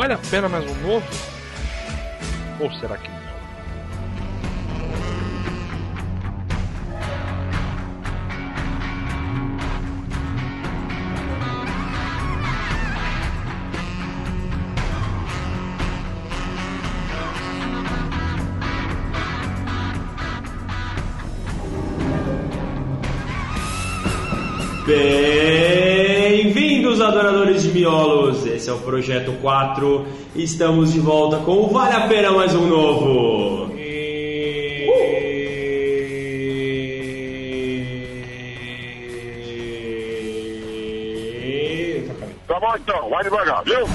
[0.00, 1.06] Vale a pena mais um novo?
[2.58, 3.19] Ou será que não?
[27.80, 28.44] Miolos!
[28.44, 30.06] Esse é o Projeto 4.
[30.36, 33.70] Estamos de volta com o Vale a Pena Mais Um Novo!
[42.46, 43.86] Tá bom então, vai devagar, viu?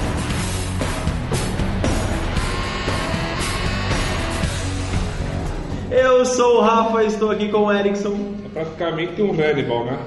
[5.92, 10.00] Eu sou o Rafa, estou aqui com o Erickson, É praticamente um Hannibal, né?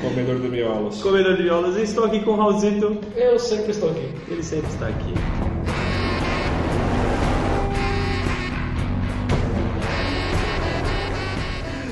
[0.00, 1.02] Comedor de miolos.
[1.02, 2.98] comedor de miolos, e estou aqui com o Raulzito.
[3.16, 4.08] Eu sempre estou aqui.
[4.28, 5.14] Ele sempre está aqui.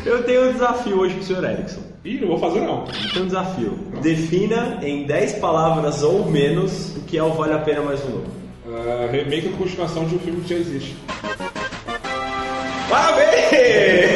[0.07, 1.81] Eu tenho um desafio hoje pro senhor Erickson.
[2.05, 2.85] Ih, não vou fazer não.
[3.13, 3.79] Tem um desafio.
[4.03, 8.11] Defina em 10 palavras ou menos o que é o Vale a Pena Mais Um
[8.11, 8.27] Novo.
[8.67, 10.97] Ah, remake ou continuação de um filme que já existe.
[12.89, 14.10] Parabéns!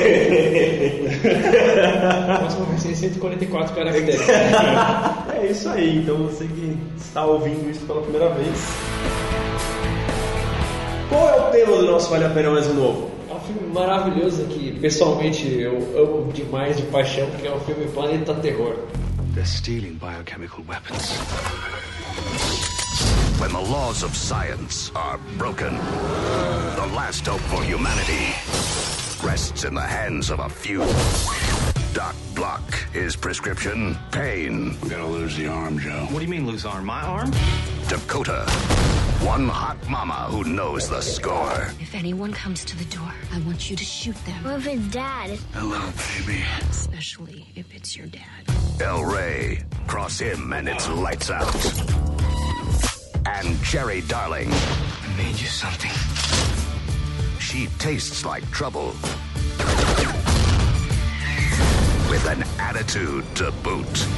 [2.39, 4.21] Próxima vai ser 144 caracteres.
[4.29, 8.57] É isso aí, então você que está ouvindo isso pela primeira vez.
[11.09, 13.11] Qual é o tema do nosso Vale a Pena Mais Um Novo?
[13.31, 17.87] É um filme maravilhoso que pessoalmente eu amo demais de paixão, que é o filme
[17.87, 18.77] Planeta Terror.
[19.35, 21.19] They're stealing biochemical weapons.
[23.41, 25.77] When the laws of science are broken,
[26.77, 28.94] the last hope for humanity
[29.25, 30.81] rests in the hands of a few.
[31.95, 34.77] Doc Block, his prescription, pain.
[34.83, 36.07] We're gonna lose the arm, Joe.
[36.11, 36.85] What do you mean lose arm?
[36.85, 37.31] My arm?
[37.89, 38.45] Dakota,
[39.25, 41.73] one hot mama who knows the score.
[41.81, 44.45] If anyone comes to the door, I want you to shoot them.
[44.45, 45.39] What if it's dad?
[45.53, 45.81] Hello,
[46.27, 46.43] baby.
[46.69, 48.23] Especially if it's your dad.
[48.81, 51.55] El Rey, cross him and it's lights out.
[53.27, 56.54] And Jerry Darling, I made you something.
[57.45, 58.95] She tastes like trouble.
[62.11, 64.09] With an attitude to boot.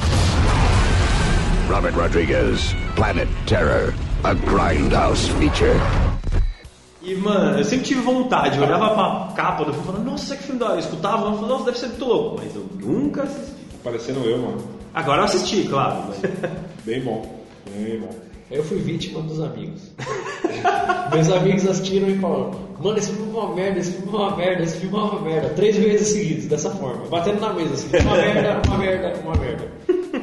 [1.69, 3.93] Robert Rodriguez, Planet Terror,
[4.23, 5.77] a grindhouse feature.
[7.03, 10.35] E, mano, eu sempre tive vontade, eu olhava pra capa do filme e falava, nossa,
[10.37, 10.75] que filme da hora.
[10.75, 13.65] Eu escutava e falava, nossa, deve ser muito louco, mas eu nunca assisti.
[13.83, 14.63] Parecendo eu, mano.
[14.93, 16.05] Agora eu assisti, claro.
[16.07, 16.21] Mas...
[16.85, 17.43] Bem bom.
[17.75, 18.26] Bem bom.
[18.49, 19.91] Eu fui vítima dos amigos.
[21.13, 24.35] Meus amigos assistiram e falaram: Mano, esse filme é uma merda, esse filme é uma
[24.37, 25.49] merda, esse filme é uma merda.
[25.49, 29.71] Três vezes seguidos, dessa forma, batendo na mesa assim: uma merda, uma merda, uma merda.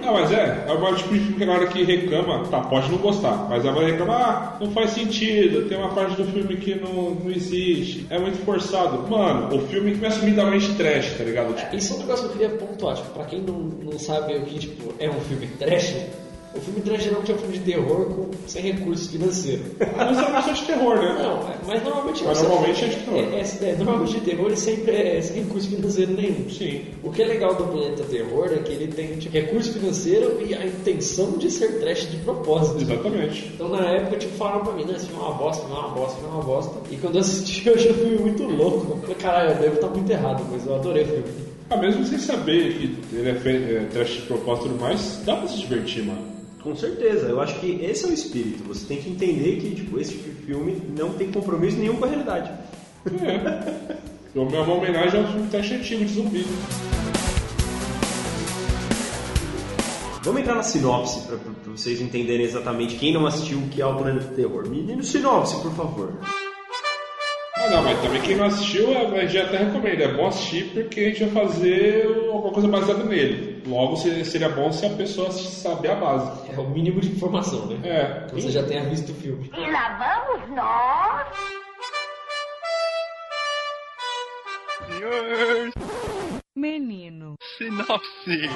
[0.00, 2.60] Não, mas é, é o maior tipo de filme que a galera que reclama, tá,
[2.60, 6.24] pode não gostar, mas a galera reclama, ah, não faz sentido, tem uma parte do
[6.24, 9.08] filme que não, não existe, é muito forçado.
[9.08, 11.54] Mano, o filme que é assumidamente trash, tá ligado?
[11.54, 12.96] Tipo, Isso é um negócio que eu queria pontuar.
[12.96, 15.94] Tipo, pra quem não, não sabe o que tipo, é um filme trash,
[16.56, 19.66] o filme trash geralmente é um filme de terror com, sem recursos financeiros.
[19.96, 21.16] não é só de terror, né?
[21.22, 23.18] Não, é- mas normalmente Mas normalmente é de terror.
[23.18, 26.48] É, é- é, normalmente de terror sempre é sem recurso financeiro nenhum.
[26.50, 26.82] Sim.
[27.02, 30.54] O que é legal do Planeta Terror é que ele tem tipo, recurso financeiro e
[30.54, 32.80] a intenção de ser trash de propósito.
[32.82, 33.50] Exatamente.
[33.54, 35.80] Então na época tipo, falaram pra mim, não, esse filme é uma bosta, não é
[35.80, 36.74] uma bosta, não é uma bosta.
[36.90, 38.92] E quando eu assisti eu achei o filme muito louco.
[38.92, 41.24] Eu falei, caralho, eu devo estar muito errado, mas eu adorei o filme.
[41.70, 43.32] Ah, mesmo sem saber que ele é,
[43.82, 46.33] é trash de propósito e tudo mais, dá pra se divertir, mano.
[46.64, 48.64] Com certeza, eu acho que esse é o espírito.
[48.64, 52.50] Você tem que entender que tipo, esse filme não tem compromisso nenhum com a realidade.
[53.22, 54.14] É.
[54.34, 56.46] É uma homenagem ao filme trash antigo de zumbi.
[60.22, 61.36] Vamos entrar na sinopse para
[61.66, 64.66] vocês entenderem exatamente quem não assistiu o que é o Planeta do Terror.
[64.66, 66.14] Menino, sinopse, por favor.
[67.56, 70.04] Ah, não, mas também quem não assistiu, a gente até recomenda.
[70.04, 72.06] É bom assistir porque a gente vai fazer
[72.54, 73.62] coisa baseada nele.
[73.66, 76.50] Logo, se- seria bom se a pessoa saber a base.
[76.52, 77.80] É o mínimo de informação, né?
[77.88, 78.26] É.
[78.28, 79.50] Que você já tenha visto o filme.
[79.56, 81.26] E lá vamos nós.
[86.56, 87.34] Menino.
[87.58, 88.48] Sinopse.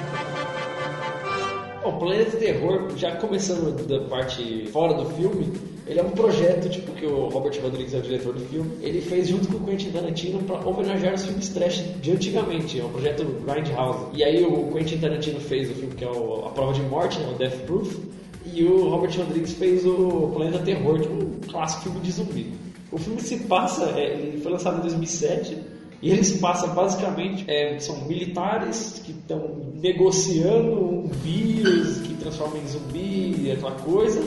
[1.85, 5.53] O Planeta Terror, já começando da parte fora do filme,
[5.87, 8.71] ele é um projeto tipo que o Robert Rodrigues é o diretor do filme.
[8.83, 12.81] Ele fez junto com o Quentin Tarantino para homenagear os filmes trash de antigamente.
[12.81, 14.07] É um projeto Grindhouse.
[14.13, 17.19] E aí o Quentin Tarantino fez o filme que é o A Prova de Morte,
[17.21, 17.97] né, o Death Proof.
[18.45, 22.53] E o Robert Rodrigues fez o Planeta Terror, é um clássico filme de zumbi.
[22.91, 27.45] O filme se passa, é, ele foi lançado em 2007 e ele se passa basicamente,
[27.49, 34.23] é, são militares que estão negociando um vírus que transforma em zumbi e aquela coisa.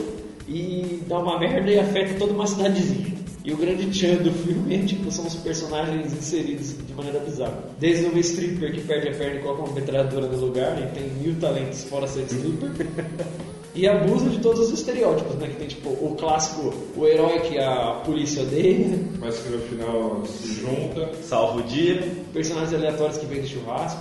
[0.48, 3.12] e dá uma merda e afeta toda uma cidadezinha.
[3.44, 7.58] E o grande tchan do filme é, tipo, são os personagens inseridos de maneira bizarra.
[7.78, 11.08] Desde uma stripper que perde a perna e coloca uma metralhadora no lugar, e tem
[11.20, 12.70] mil talentos fora ser stripper.
[13.74, 15.48] E abusa de todos os estereótipos, né?
[15.48, 20.22] Que tem tipo o clássico, o herói que a polícia odeia, Mas que no final
[20.26, 21.10] se junta.
[21.22, 22.02] Salva o dia.
[22.34, 24.00] personagens aleatórios que vendem churrasco.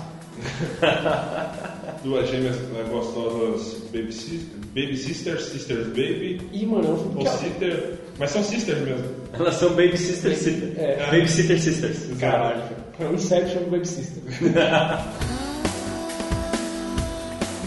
[2.03, 6.41] Duas gêmeas né, gostosas baby, sis- baby sisters, sisters baby.
[6.51, 7.93] E, mano, é um filme Ou que sister.
[8.17, 9.05] Mas são sisters mesmo.
[9.33, 10.73] Elas são Baby Sister Sister.
[10.77, 11.05] É.
[11.11, 11.97] Baby Sister Sisters.
[12.19, 12.61] Caralho.
[12.99, 14.23] É um Inception Baby System.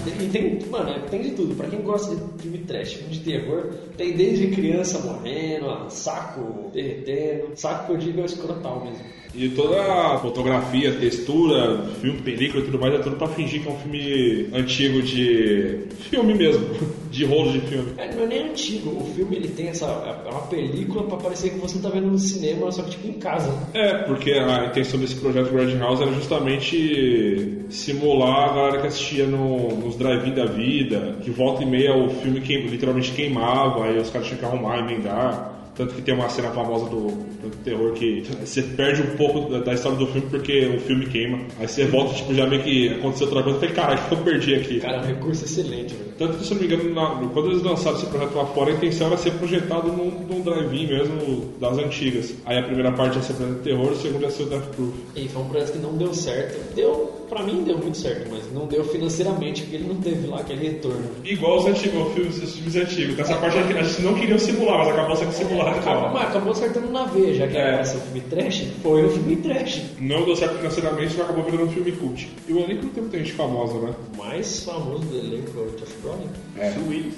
[0.06, 1.54] E tem, mano, é- tem de tudo.
[1.54, 7.48] Pra quem gosta de filme trash, filme de terror, tem desde criança morrendo, saco derretendo.
[7.56, 9.04] Saco que eu digo é escrotal mesmo.
[9.34, 13.68] E toda a fotografia, textura, filme, película e tudo mais é tudo pra fingir que
[13.68, 15.80] é um filme antigo de.
[16.10, 16.64] filme mesmo.
[17.14, 17.92] De rolo de filme.
[17.96, 18.90] É, não é nem antigo.
[18.90, 19.86] O filme ele tem essa.
[19.86, 23.12] É uma película pra parecer que você tá vendo no cinema, só que tipo em
[23.20, 23.52] casa.
[23.72, 29.26] É, porque a intenção desse projeto Grindhouse House era justamente simular a galera que assistia
[29.26, 33.98] no- nos drive-in da vida, que volta e meia o filme queim- literalmente queimava, aí
[33.98, 35.52] os caras tinham que arrumar, emendar.
[35.76, 39.58] Tanto que tem uma cena famosa do, do terror que você perde um pouco da,
[39.58, 41.40] da história do filme porque o filme queima.
[41.58, 44.14] Aí você volta, tipo, já meio que aconteceu outra coisa, e fala, caralho, o que
[44.14, 44.78] eu perdi aqui?
[44.78, 46.13] Cara, é um recurso excelente, velho.
[46.18, 48.70] Tanto que, se eu não me engano, na- quando eles lançaram esse projeto lá fora,
[48.70, 52.34] a intenção era ser projetado num, num drive-in mesmo das antigas.
[52.44, 54.64] Aí a primeira parte ia ser o projeto terror, a segunda ia ser o Death
[54.76, 54.94] Proof.
[55.16, 56.74] E foi um projeto que não deu certo.
[56.74, 60.40] Deu, pra mim deu muito certo, mas não deu financeiramente, porque ele não teve lá
[60.40, 61.04] aquele retorno.
[61.24, 63.18] Igual os antigos, os filmes, os filmes antigos.
[63.18, 65.78] Essa parte a gente não queria simular, mas acabou sendo simulado.
[65.78, 67.60] Acabou, mas acabou acertando na veia, já que É.
[67.60, 69.82] era ser um filme trash, foi um filme trash.
[70.00, 72.28] Não deu certo financeiramente, mas acabou virando um filme cult.
[72.48, 73.94] E o elenco não tem muita gente famosa, né?
[74.14, 75.70] O mais famoso do elenco é o
[76.56, 76.70] É.
[76.70, 77.14] Bruce Willis.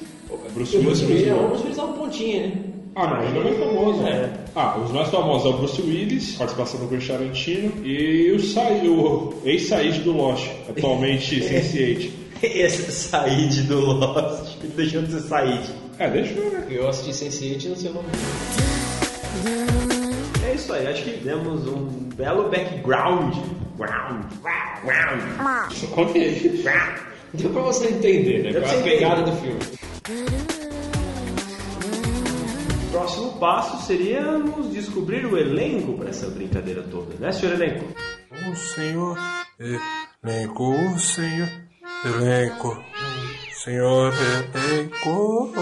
[0.53, 2.63] Bruce Willis é um dos Willis dá uma pontinha, né?
[2.99, 4.07] Ah, mas ainda é muito famoso.
[4.07, 4.31] É.
[4.55, 8.63] Ah, os mais famosos é o Bruce Willis, participação do Quentin Tarantino, e o, Sa
[8.63, 12.11] o ex-Said do Lost, atualmente Sense8.
[12.43, 14.57] Esse Said do Lost.
[14.75, 15.61] Deixou de ser Said.
[15.99, 16.67] É, deixa eu ver.
[16.71, 18.09] Eu assisti Sense8 e não sei o nome.
[20.49, 21.85] É isso aí, acho que demos um
[22.17, 23.37] belo background.
[23.77, 24.25] Ground.
[24.83, 25.23] Ground.
[25.95, 26.65] Conta aí.
[27.35, 28.53] Deu pra você entender, né?
[28.53, 29.59] Deu Qual é a pegada do filme.
[32.87, 37.85] O próximo passo seríamos descobrir o elenco para essa brincadeira toda, né, senhor elenco?
[38.51, 39.19] O senhor
[40.25, 41.49] elenco, o senhor
[42.05, 42.83] elenco,
[43.53, 44.15] senhor
[44.55, 45.53] elenco.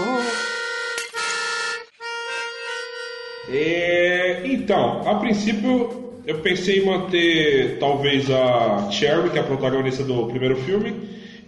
[3.49, 10.03] É, então, a princípio eu pensei em manter talvez a Cherry, que é a protagonista
[10.03, 10.93] do primeiro filme,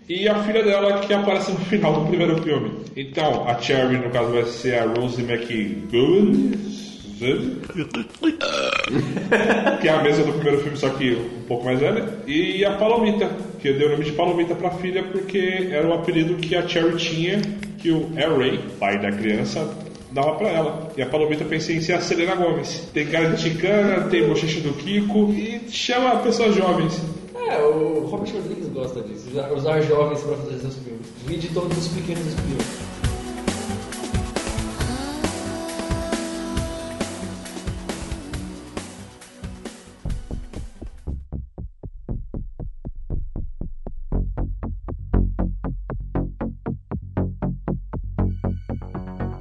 [0.09, 2.71] e a filha dela que aparece no final do primeiro filme.
[2.95, 6.51] Então, a Cherry, no caso, vai ser a Rose McGowan.
[9.81, 12.07] que é a mesma do primeiro filme, só que um pouco mais velha.
[12.27, 13.27] E a Palomita,
[13.59, 16.68] que eu dei o nome de Palomita pra filha porque era o apelido que a
[16.68, 17.42] Cherry tinha,
[17.80, 19.68] que o Ray, pai da criança,
[20.12, 20.92] dava pra ela.
[20.95, 22.88] E a Palomita pensei em ser a Selena Gomes.
[22.94, 27.02] Tem cara de chicana, tem bochecha do Kiko e chama pessoas jovens.
[27.49, 31.07] É, o Robert Rodrigues gosta disso, usar, jovens pra fazer seus filmes.
[31.25, 32.87] Vide todos os pequenos espiões.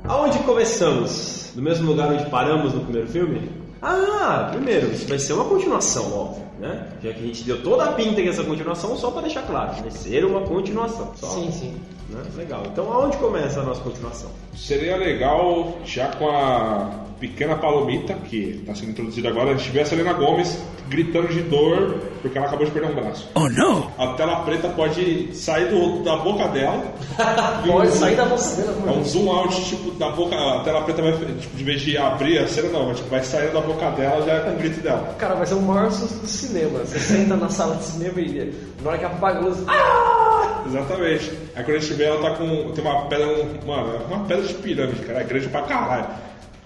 [0.05, 1.51] Aonde começamos?
[1.57, 3.51] No mesmo lugar onde paramos no primeiro filme?
[3.83, 6.87] Ah, primeiro, isso vai ser uma continuação, óbvio, né?
[7.03, 9.75] Já que a gente deu toda a pinta que essa continuação, só para deixar claro,
[9.81, 11.13] vai ser uma continuação.
[11.17, 11.75] Só, Sim, sim.
[12.09, 12.23] Né?
[12.37, 12.63] Legal.
[12.67, 14.31] Então, aonde começa a nossa continuação?
[14.55, 19.81] Seria legal, já com a pequena Palomita, que está sendo introduzida agora, a gente vê
[19.81, 20.57] a Selena Gomes
[20.89, 23.29] gritando de dor porque ela acabou de perder um braço.
[23.35, 23.91] Oh no!
[23.99, 26.85] A tela preta pode sair do- da boca dela.
[27.67, 30.37] Pode um- sair da boca dela, É um zoom out, tipo, da boca.
[30.37, 33.23] A tela preta vai, tipo, de vez de abrir a cena, não, vai, tipo, vai
[33.25, 35.15] sair da boca dela já com o grito dela.
[35.19, 36.79] Cara, vai ser o maior susto do cinema.
[36.81, 39.59] Você senta na sala de cinema e na hora que apaga a luz.
[39.69, 40.63] Ah!
[40.67, 41.31] Exatamente.
[41.55, 42.73] Aí quando a gente vê, ela tá com.
[42.73, 43.27] Tem uma pedra.
[43.29, 45.21] um- Mano, é uma pedra de pirâmide, cara.
[45.21, 46.07] É grande pra caralho.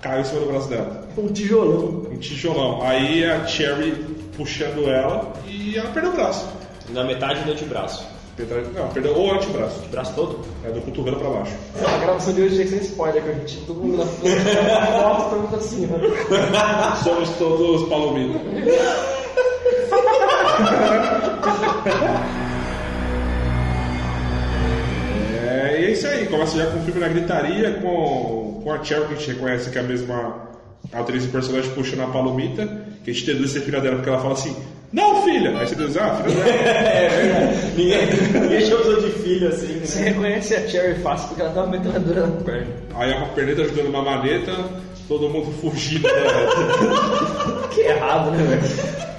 [0.00, 1.08] Caiu em cima do braço dela.
[1.18, 2.06] Um tijolão.
[2.10, 2.80] Um tijolão.
[2.82, 3.92] Aí a Cherry
[4.36, 6.48] puxando ela e ela perdeu o braço.
[6.90, 8.06] Na metade do antebraço.
[8.74, 9.80] Não, perdeu o antebraço.
[9.90, 10.38] Braço todo?
[10.64, 11.52] É do cotovelo pra baixo.
[11.86, 15.28] A gravação de hoje tinha que ser spoiler, que a gente todo mundo na foto
[15.30, 15.98] pergunta assim, né?
[17.04, 18.40] Somos todos palominos.
[25.46, 29.06] É, é isso aí, começa já com o filme na gritaria, com, com a Cheryl,
[29.06, 30.48] que a gente reconhece que é a mesma
[30.92, 32.66] atriz e personagem puxando a palomita,
[33.04, 34.54] que a gente deduz ser filha dela, porque ela fala assim,
[34.92, 35.56] não filha!
[35.58, 36.50] Aí você deduz, ah, filha dela.
[36.60, 37.56] É verdade.
[37.76, 38.06] Ninguém,
[38.42, 40.08] ninguém chamou de filho assim, Você né?
[40.10, 42.66] reconhece a Cherry fácil porque ela tava uma metralhadora na perna.
[42.96, 44.52] Aí a perneta ajudando uma maneta,
[45.06, 47.68] todo mundo fugindo da...
[47.70, 49.09] Que errado, né, velho?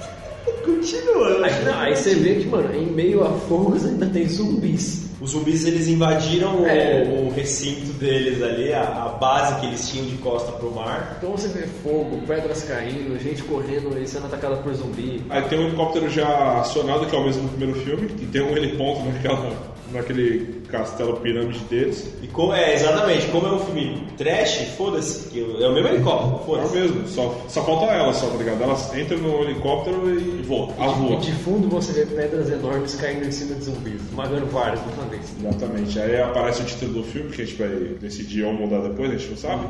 [0.64, 1.44] Continua.
[1.46, 5.02] Aí, não, aí você vê que, mano, em meio a fogos ainda tem zumbis.
[5.20, 7.04] Os zumbis eles invadiram o- É.
[7.04, 11.16] o, recinto deles ali, a, a base que eles tinham de costa pro mar.
[11.18, 15.22] Então você vê fogo, pedras caindo, gente correndo e sendo atacada por zumbi.
[15.30, 18.42] Aí tem um helicóptero já acionado, que é o mesmo do primeiro filme, e tem
[18.42, 19.52] um heliponto naquela,
[19.92, 22.08] naquele castelo pirâmide deles.
[22.22, 26.32] E como, é, exatamente, como é um filme trash, foda-se, que é o mesmo helicóptero,
[26.32, 26.74] É o foda-se.
[26.74, 28.62] mesmo, só, só falta ela, só, tá ligado?
[28.62, 30.72] Elas entram no helicóptero e voam.
[30.78, 31.16] A E voa.
[31.20, 35.04] de fundo você vê pedras enormes caindo em cima de zumbis, esmagando vários de uma
[35.08, 35.22] vez.
[35.38, 35.98] Exatamente.
[36.00, 37.68] Aí aparece o título do filme, que a gente vai
[38.00, 39.66] decidir ou mudar depois, a gente não sabe.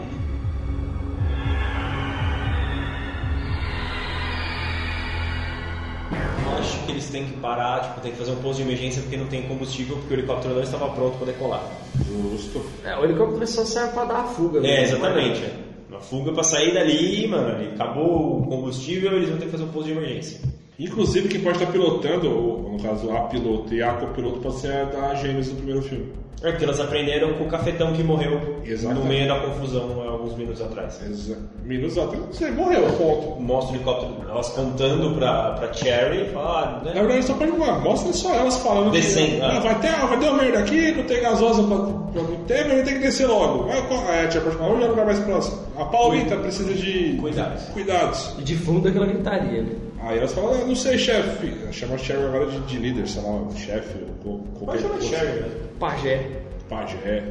[6.72, 9.16] Acho que eles têm que parar, tipo, tem que fazer um pouso de emergência porque
[9.16, 11.64] não tem combustível, porque o helicóptero não estava pronto para decolar.
[12.06, 12.64] Justo.
[12.84, 14.66] É, o helicóptero só serve pra dar a fuga.
[14.66, 15.40] É, exatamente.
[15.40, 15.52] né?
[15.68, 15.92] é.
[15.92, 19.64] Uma fuga para sair dali, mano, e acabou o combustível, eles vão ter que fazer
[19.64, 20.40] um pouso de emergência.
[20.84, 24.72] Inclusive, quem pode estar pilotando, ou no caso a piloto e a copiloto, pode ser
[24.72, 26.06] a da Gêmeos do primeiro filme.
[26.42, 29.00] É porque elas aprenderam com o cafetão que morreu Exatamente.
[29.04, 31.00] no meio da confusão há alguns minutos atrás.
[31.08, 33.40] Exa- Minutos atrás, você morreu, ponto.
[33.40, 37.00] Mostra o helicóptero, elas contando pra, pra Cherry e fala, ah, Na né?
[37.00, 39.56] verdade, só pra mostrar, mostra só elas falando Descendo, que ah.
[39.56, 42.66] ah, vai, ter, vai ter uma merda aqui, não tem gasosa pra, pra não ter,
[42.66, 43.70] mas tem que descer logo.
[43.70, 45.58] Aí, aí a tia pode falar, onde é o lugar mais próximo?
[45.78, 47.62] A Paulita precisa de Cuidados.
[47.66, 48.34] cuidados.
[48.40, 49.70] E de fundo aquela gritaria, né?
[50.02, 51.54] Aí elas falam, ah, não sei, chefe.
[51.72, 55.08] Chama a Cherry agora de, de líder, sei lá, chefe, qualquer Pode chamar coisa.
[55.08, 55.68] Cherry mesmo.
[55.78, 56.30] Pajé.
[56.68, 57.24] Pajé.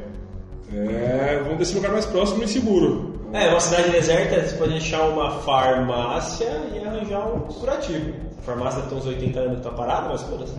[0.74, 3.20] É, vamos descer no lugar mais próximo e seguro.
[3.34, 8.14] É, uma cidade deserta, você pode deixar uma farmácia e arranjar um curativo.
[8.40, 10.56] A farmácia tem uns 80 anos que tá parada, mas foda-se.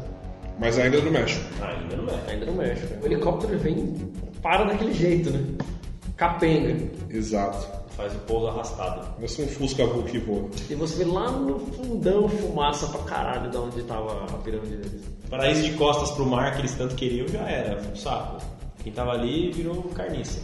[0.58, 1.44] Mas ainda no México.
[1.62, 2.30] Ainda não é.
[2.30, 2.94] Ainda no México.
[3.02, 5.40] O helicóptero vem, para daquele jeito, né?
[6.16, 6.90] Capenga.
[7.10, 7.81] Exato.
[7.96, 9.06] Faz o pouso arrastado.
[9.28, 10.48] Somos um Fusca que voa.
[10.70, 15.02] E você vê lá no fundão fumaça pra caralho de onde tava a pirâmide deles.
[15.28, 18.38] Paraíso de costas pro mar que eles tanto queriam já era, foi um saco.
[18.82, 20.40] Quem tava ali virou carniça.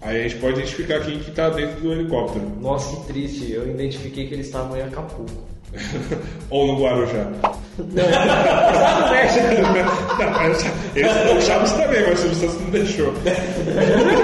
[0.00, 2.46] Aí a gente pode identificar quem que tá dentro do helicóptero.
[2.60, 3.52] Nossa, que triste.
[3.52, 5.52] Eu identifiquei que eles estavam em Acapulco.
[6.50, 7.30] Ou no Guarujá.
[7.78, 9.46] Não, no México.
[10.18, 13.12] Não, mas esse, o Chaves também, mas o Santos não deixou.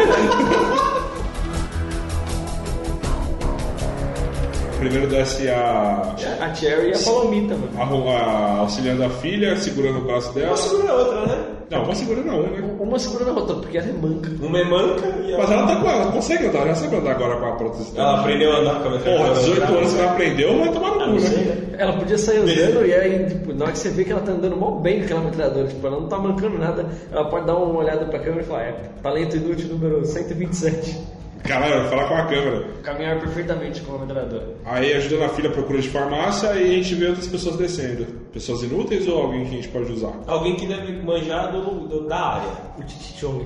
[4.88, 8.09] Primeiro desce a, A Cherry e a Palomita, mano.
[8.09, 10.49] a, a auxiliando a filha, segurando o braço dela.
[10.49, 11.45] Uma segura a outra, né?
[11.71, 12.76] Não, uma segurando a um, né?
[12.80, 14.30] Uma segura na outra, porque ela é manca.
[14.40, 17.11] Uma é manca e a Mas ela tá com ela, consegue andar, já sabe andar
[17.11, 18.09] agora com a prótese dela.
[18.09, 19.40] Ela aprendeu a andar com a Porra, metralhadora.
[19.40, 21.45] 18 anos que ela aprendeu, vai tomar no Ah, cu, não sei, né?
[21.45, 21.76] né?
[21.78, 24.33] Ela podia sair andando e aí, tipo, na hora que você vê que ela tá
[24.33, 27.57] andando mal bem com aquela metralhadora, tipo, ela não tá mancando nada, ela pode dar
[27.57, 31.17] uma olhada pra câmera e falar, é, talento inútil número 127.
[31.45, 32.64] Caralho, falar com a câmera.
[32.83, 34.54] Caminhar perfeitamente com a metralhadora.
[34.64, 38.04] Aí ajudando a filha à procura de farmácia e a gente vê outras pessoas descendo.
[38.33, 40.12] Pessoas inúteis ou alguém que a gente pode usar?
[40.26, 42.50] Alguém que deve manjar do, do- da área.
[42.78, 43.45] O Titi Chong.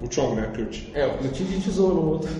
[0.00, 0.82] O Chong, né, Kurt?
[0.94, 2.30] É, o Titi tesouro no outro.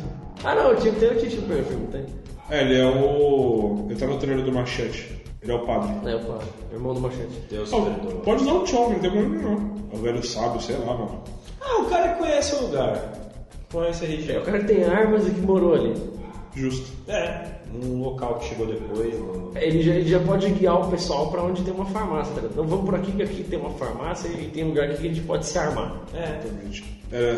[0.45, 2.05] Ah não, tinha que ter o Titi primeiro filme, tem.
[2.51, 3.87] É, ele é o.
[3.89, 5.21] Ele tá no trailer do Machete.
[5.43, 5.91] Ele é o padre.
[6.11, 6.39] É, opa,
[6.73, 7.29] irmão do Machete.
[7.51, 7.83] Deus Oh,
[8.25, 9.73] pode usar o Chong, não tem problema não.
[9.93, 11.23] É o velho sábio, sei lá, mano.
[11.61, 13.13] Ah, o cara conhece o lugar.
[13.73, 14.43] Conhece a É, o região.
[14.43, 15.95] cara que tem armas e que morou ali.
[16.55, 16.87] Justo.
[17.09, 19.19] É, num local que chegou depois.
[19.19, 22.41] no- Ele já, ele já pode guiar o pessoal pra onde tem uma farmácia, tá
[22.43, 22.53] ligado?
[22.53, 25.15] Então vamos por aqui que aqui tem uma farmácia e tem lugar aqui que a
[25.15, 25.97] gente pode se armar.
[26.13, 26.85] É, Exatamente.
[27.11, 27.37] É,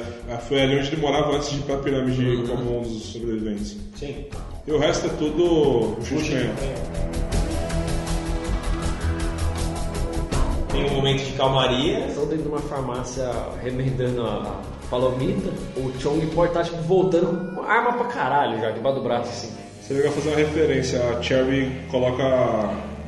[0.48, 3.76] foi ali onde ele morava antes de ir pra pirâmide como um dos sobreviventes.
[3.96, 4.24] sim.
[4.66, 6.50] E o resto é tudo Puxa, Xuxinha.
[10.74, 12.06] Tem um momento de calmaria.
[12.06, 13.30] Estão dentro de uma farmácia
[13.62, 15.50] remendando a palomita.
[15.76, 19.52] O Chong pode estar tipo, voltando com arma pra caralho já, debaixo do braço assim.
[19.82, 21.00] Seria legal fazer uma referência.
[21.10, 22.24] A Cherry coloca.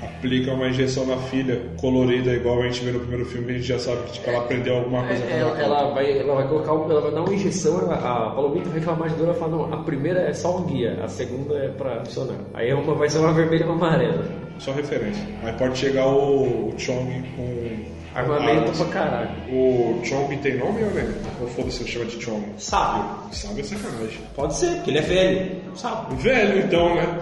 [0.03, 3.67] aplica uma injeção na filha colorida, igual a gente vê no primeiro filme, a gente
[3.67, 6.49] já sabe que tipo, ela aprendeu alguma coisa com É, ela, ela vai, ela vai
[6.49, 9.51] colocar, ela vai dar uma injeção, ela- a palomita vai reclamar de dor, ela fala,
[9.53, 12.37] não, a primeira é só um guia, a segunda é pra funcionar.
[12.55, 14.25] Aí uma vai ser uma vermelha e uma amarela.
[14.59, 15.23] Só referência.
[15.43, 17.97] Aí pode chegar o, o Chong com.
[18.15, 18.77] Armamento armas.
[18.79, 19.31] pra caralho.
[19.51, 21.15] O Chong tem nome ou não?
[21.43, 22.43] Ou foda-se, ele chama de Chong?
[22.57, 23.05] Sábio.
[23.33, 24.21] Sabe é sacanagem.
[24.35, 25.57] Pode ser, porque ele é velho.
[25.75, 26.17] Sábio.
[26.17, 27.19] Velho, então, né?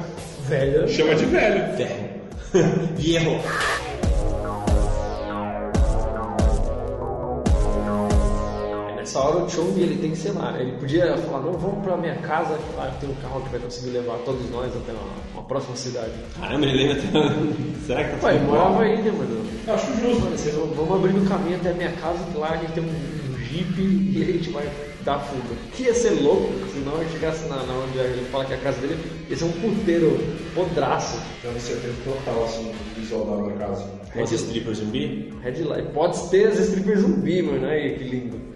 [0.49, 0.89] Velho.
[0.89, 1.77] Chama de velho.
[1.77, 2.15] Velho.
[2.97, 3.41] Viejo.
[9.15, 10.57] Nessa hora o Chong ele tem que ser lá.
[10.59, 13.91] Ele podia falar, não, vamos pra minha casa, lá tem um carro que vai conseguir
[13.91, 15.03] levar todos nós até uma,
[15.35, 16.11] uma próxima cidade.
[16.41, 17.35] Caramba, ele lembra até.
[17.87, 19.47] Será que tá Pai, tudo morava aí, né, mano?
[19.69, 20.51] Eu acho justo.
[20.59, 22.89] Vão- vamos abrir o caminho até a minha casa, que lá a gente tem um,
[22.89, 24.69] um jeep e a gente vai
[25.05, 25.55] dar fuga.
[25.77, 28.57] Que ia ser louco, se não eu chegasse na, na onde ele fala que é
[28.57, 28.99] a casa dele,
[29.31, 30.19] ia ser um puteiro
[30.57, 31.21] podraço.
[31.41, 33.85] Deve ser tempo total, assim, visual da da casa.
[34.21, 35.33] Os strippers zumbi?
[35.41, 35.89] Headlight.
[35.93, 37.65] Pode ter as strippers zumbi, mano.
[37.69, 38.54] Aí, que lindo.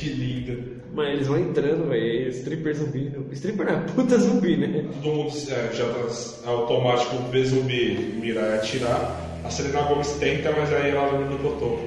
[0.00, 0.58] Que linda.
[0.94, 2.30] Mas eles vão entrando, velho.
[2.30, 3.12] Stripper zumbi.
[3.32, 4.86] Stripper não é puta zumbi, né?
[5.02, 9.20] Todo mundo é, já tá automático ver zumbi, mirar e atirar.
[9.44, 11.78] A Selena Gomes tenta, mas aí ela do botão.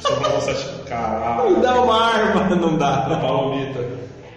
[0.00, 1.50] Só pra mostrar, tipo, caralho.
[1.50, 3.18] Não dá uma arma, não dá.
[3.20, 3.86] Palomita.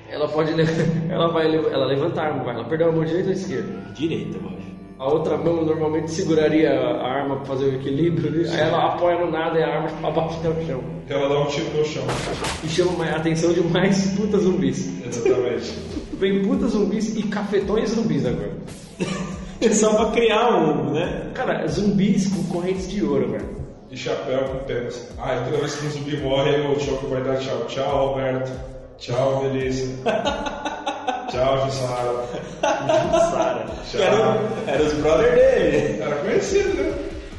[0.09, 0.51] Ela pode.
[1.09, 1.55] Ela vai.
[1.55, 2.55] Ela levanta a arma, vai.
[2.55, 3.69] Ela perdeu a mão direita ou esquerda?
[3.93, 4.73] Direita, eu acho.
[4.99, 8.49] A outra mão normalmente seguraria a arma pra fazer o equilíbrio, né?
[8.51, 10.83] Aí ela apoia no nada e a arma abaixa até o chão.
[11.09, 12.03] Ela dá um tiro no chão.
[12.63, 14.89] E chama a atenção de mais puta zumbis.
[15.05, 15.73] Exatamente.
[16.13, 18.53] Vem puta zumbis e cafetões zumbis agora.
[19.59, 21.31] É só pra criar um, né?
[21.33, 23.63] Cara, zumbis com correntes de ouro, velho.
[23.89, 25.09] E chapéu com penas.
[25.19, 27.65] Ah, e toda vez que um zumbi morre, o Choco vai dar tchau.
[27.67, 28.51] Tchau, Alberto.
[28.97, 29.87] Tchau, Melissa.
[31.27, 32.25] tchau, Jussara.
[33.31, 33.65] Sara.
[33.89, 36.01] Que Era, era os brother dele.
[36.01, 36.93] Era conhecido, né?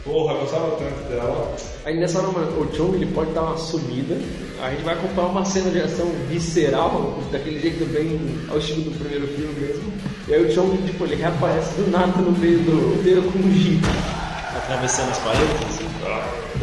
[0.04, 1.56] Porra, eu gostava tanto dela.
[1.86, 4.16] Aí nessa hora, o Chong ele pode dar uma subida.
[4.62, 8.98] A gente vai acompanhar uma cena de ação visceral, daquele jeito bem ao estilo do
[8.98, 9.92] primeiro filme mesmo.
[10.28, 13.52] E aí o Chong, tipo, ele reaparece do nada no meio do roteiro com um
[13.52, 13.82] jeep.
[14.56, 15.84] Atravessando as paredes, assim.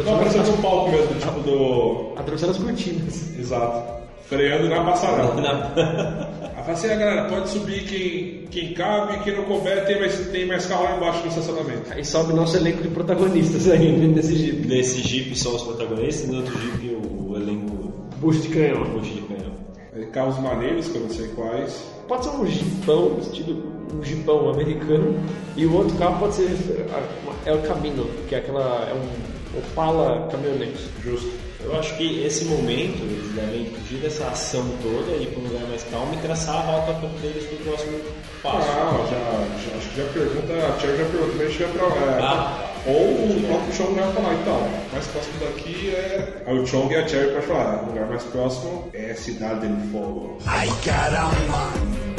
[0.04, 2.12] Não, parecendo um palco mesmo, tipo do.
[2.16, 3.38] Atravessando as cortinas.
[3.38, 4.01] Exato.
[4.32, 5.34] Freando na passarela.
[5.40, 9.98] Na- Aí fala assim, ah, galera, pode subir quem, quem cabe, quem não couber, tem
[9.98, 11.92] mais, tem mais carro lá embaixo no estacionamento.
[11.92, 14.66] Aí sobe nosso elenco de protagonistas aí nesse jeep.
[14.68, 18.84] Nesse jeep só os protagonistas, no outro jeep o, o elenco Bucho de canhão.
[18.84, 19.52] bucho de canhão.
[19.94, 21.84] Aí, carros maneiros, que eu não sei quais.
[22.08, 23.62] Pode ser um jipão, estilo
[23.94, 25.14] um jipão americano.
[25.56, 26.48] E o outro carro pode ser
[26.94, 28.88] a- El Camino, que é aquela.
[28.88, 30.88] é um Opala caminhonete.
[31.02, 31.30] Justo.
[31.64, 35.46] Eu acho que esse momento eles devem fugir dessa ação toda e ir para um
[35.46, 38.00] lugar mais calmo e traçar a rota deles para o próximo
[38.42, 38.68] passo.
[38.68, 42.18] Ah, já, já, acho que já pergunta, a Tia já perguntou, mas já pra lá.
[42.20, 42.72] Ah.
[42.84, 46.42] Ou o próprio Chong vai falar, então, o mais próximo daqui é.
[46.46, 49.76] Aí o Chong e a Cherry vai falar, o lugar mais próximo é Cidade del
[49.92, 50.38] Fogo.
[50.46, 52.11] Ay, caramba.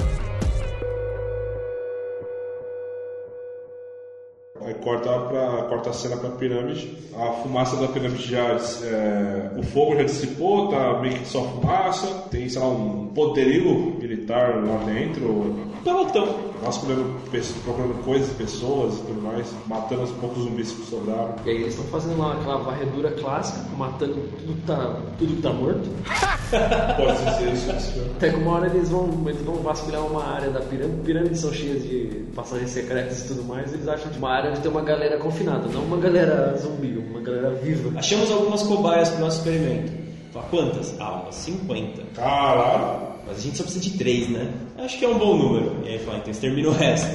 [4.84, 6.98] Corta, pra, corta a cena pra pirâmide.
[7.16, 8.58] A fumaça da pirâmide já.
[8.84, 12.08] é, o fogo já dissipou, tá meio que só fumaça.
[12.30, 15.74] Tem, sei lá, um poderio militar lá dentro.
[15.84, 16.54] Pelotão.
[16.64, 17.20] Nós procurando,
[17.66, 19.54] procurando coisas, pessoas e tudo mais.
[19.68, 21.36] Matando os poucos zumbis que sobraram.
[21.46, 25.42] E aí eles estão fazendo lá aquela varredura clássica, matando tudo que tá, tudo que
[25.42, 25.90] tá morto.
[26.96, 27.72] Pode dizer isso.
[27.72, 28.12] isso.
[28.16, 31.02] Até que uma hora eles vão, eles vão vasculhar uma área da pirâmide.
[31.02, 33.74] Pirâmides são cheias de passagens secretas e tudo mais.
[33.74, 37.22] Eles acham de uma área onde tem uma galera confinada, não uma galera zumbi, uma
[37.22, 37.98] galera viva.
[37.98, 39.92] Achamos algumas cobaias para o nosso experimento.
[40.34, 40.96] Fala, quantas?
[41.00, 42.02] Ah, umas 50.
[42.16, 43.14] Caralho.
[43.28, 44.52] Mas a gente só precisa de 3, né?
[44.80, 45.76] Acho que é um bom número.
[45.86, 47.08] E aí fala, então extermina o resto.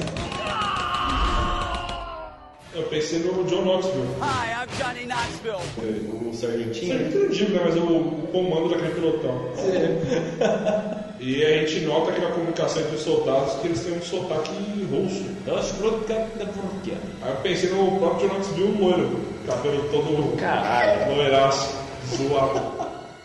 [2.79, 4.07] Eu pensei no John Knoxville.
[4.21, 6.29] Hi, I'm Johnny Knoxville.
[6.29, 6.71] O sargentinho.
[6.71, 7.61] Isso é muito ridículo, né?
[7.65, 9.49] Mas o, o comando daquele pelotão.
[11.19, 14.51] E a gente nota que na comunicação entre os soldados que eles têm um sotaque
[14.89, 15.25] russo.
[15.45, 15.73] Nossa,
[16.07, 16.93] da Turquia.
[17.21, 19.19] Aí eu pensei no próprio John Knoxville loiro.
[19.45, 21.15] Cabelo todo Caralho.
[21.17, 21.75] loiraço,
[22.15, 22.61] zoado.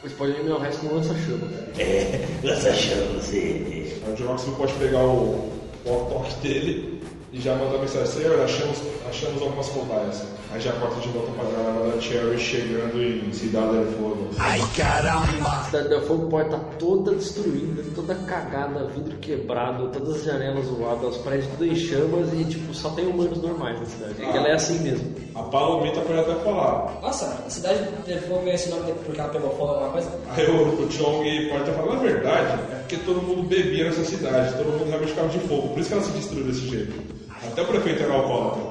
[0.03, 1.49] Você pode eliminar o resto com lança-chama.
[1.79, 3.31] É, lança-chamas.
[3.33, 5.53] Aí o John Knoxville pode pegar o
[5.87, 6.94] walk-talk dele
[7.35, 10.23] e já mandar mensagem assim, olha, achamos, achamos algumas cobaias.
[10.53, 14.29] Aí já corta de volta pra galera da Cherry chegando em Cidade del Fogo.
[14.39, 15.65] Ay, caramba.
[15.65, 21.17] Cidade do fogo pode estar toda destruída, toda cagada, vidro quebrado, todas as janelas zoadas,
[21.17, 24.15] os prédios tudo em chamas e tipo, só tem humanos normais na cidade.
[24.21, 25.13] E ela é assim mesmo.
[25.35, 27.01] A Palomita pode até falar.
[27.03, 30.09] Nossa, a cidade de fogo ganha esse nome porque ela pegou fogo alguma coisa?
[30.37, 34.05] Aí o, o Chong pode até falar, na verdade, é porque todo mundo bebia nessa
[34.05, 37.24] cidade, todo mundo realmente ficava de fogo, por isso que ela se destruiu desse jeito.
[37.53, 38.63] Até o prefeito era alcoólatra.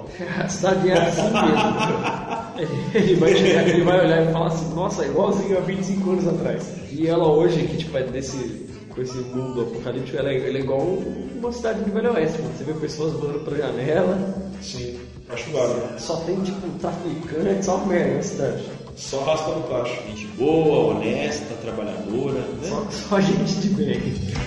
[0.44, 2.74] A cidade é assim mesmo.
[2.94, 6.28] Ele vai, chegar, ele vai olhar e falar assim, nossa, é igualzinho há 25 anos
[6.28, 6.68] atrás.
[6.92, 8.72] E ela hoje, que tipo, é desse.
[8.94, 12.54] Com esse mundo apocalíptico, ela é, ela é igual uma cidade de Velho Oeste, mano.
[12.56, 15.82] Você vê pessoas voando pra janela, Sim, acho válido.
[15.98, 18.64] só tem tipo traficante, só merda na cidade.
[18.96, 19.96] Só arrastando tacho.
[20.08, 22.40] Gente boa, honesta, trabalhadora.
[22.40, 22.70] Né?
[22.70, 24.00] Só, só gente de bem.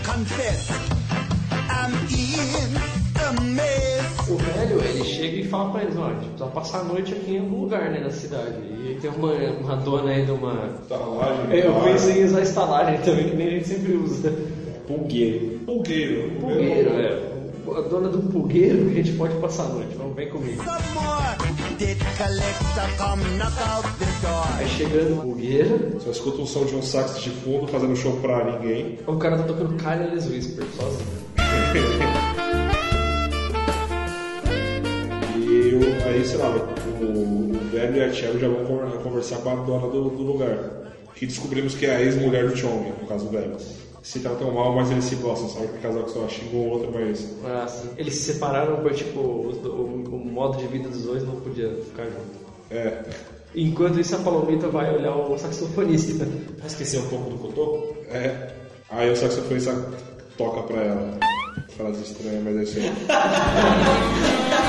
[0.04, 0.68] Confess,
[1.68, 2.85] I'm in
[4.56, 7.32] velho, ele chega e fala pra eles, ó, a gente precisa passar a noite aqui
[7.32, 8.56] em algum lugar, né, na cidade.
[8.58, 10.78] E tem uma, uma dona aí de uma...
[10.82, 11.44] Estalagem.
[11.50, 14.32] É, eu pensei em usar estalagem também, que nem a gente sempre usa.
[14.86, 15.58] Pulgueiro.
[15.66, 16.30] Pulgueiro.
[16.40, 17.36] Pulgueiro, é.
[17.68, 19.96] A dona do pulgueiro que a gente pode passar a noite.
[19.96, 20.62] Vamos, vem comigo.
[24.56, 28.12] Aí chegando na pulgueira, Só escuta um som de um sax de fundo fazendo show
[28.18, 29.00] pra ninguém.
[29.04, 32.22] o cara tá tocando Careless Whisper sozinho.
[35.56, 36.50] E eu, aí, sei lá,
[37.00, 40.22] o, o velho e a Cherry já vão con- conversar com a dona do, do
[40.22, 40.58] lugar.
[41.14, 43.56] Que descobrimos que é a ex-mulher do Chong, no caso do velho.
[44.02, 45.68] Se tratam mal, mas eles se gostam, sabe?
[45.68, 47.26] Que casal que só xingou o outro, mas.
[47.44, 47.88] Ah, sim.
[47.96, 52.04] Eles se separaram porque, tipo, o, o modo de vida dos dois não podia ficar
[52.04, 52.46] junto.
[52.70, 53.02] É.
[53.54, 56.24] Enquanto isso, a Palomita vai olhar o saxofonista.
[56.58, 57.96] Vai esquecer um pouco do cotoco?
[58.10, 58.48] É.
[58.90, 59.74] Aí o saxofonista
[60.36, 61.18] toca pra ela.
[61.76, 62.92] Frase estranha, mas é isso aí.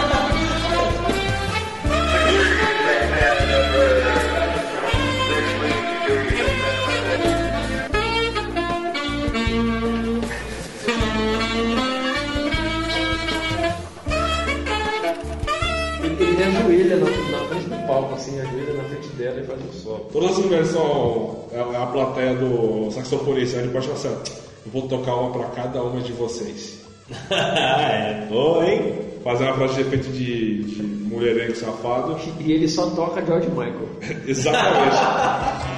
[17.98, 20.10] palco, assim, ajoelha na frente dela e faz um solo.
[20.12, 23.58] Todas as mulheres são é a a plateia do saxofonista.
[23.58, 24.34] Ele pode falar assim:
[24.66, 26.82] eu vou tocar uma pra cada uma de vocês.
[27.32, 29.08] é, tô, hein?
[29.24, 32.18] Fazer uma frase de efeito de, de mulherengo safado.
[32.40, 33.90] E ele só toca George Michael.
[34.28, 34.98] Exatamente.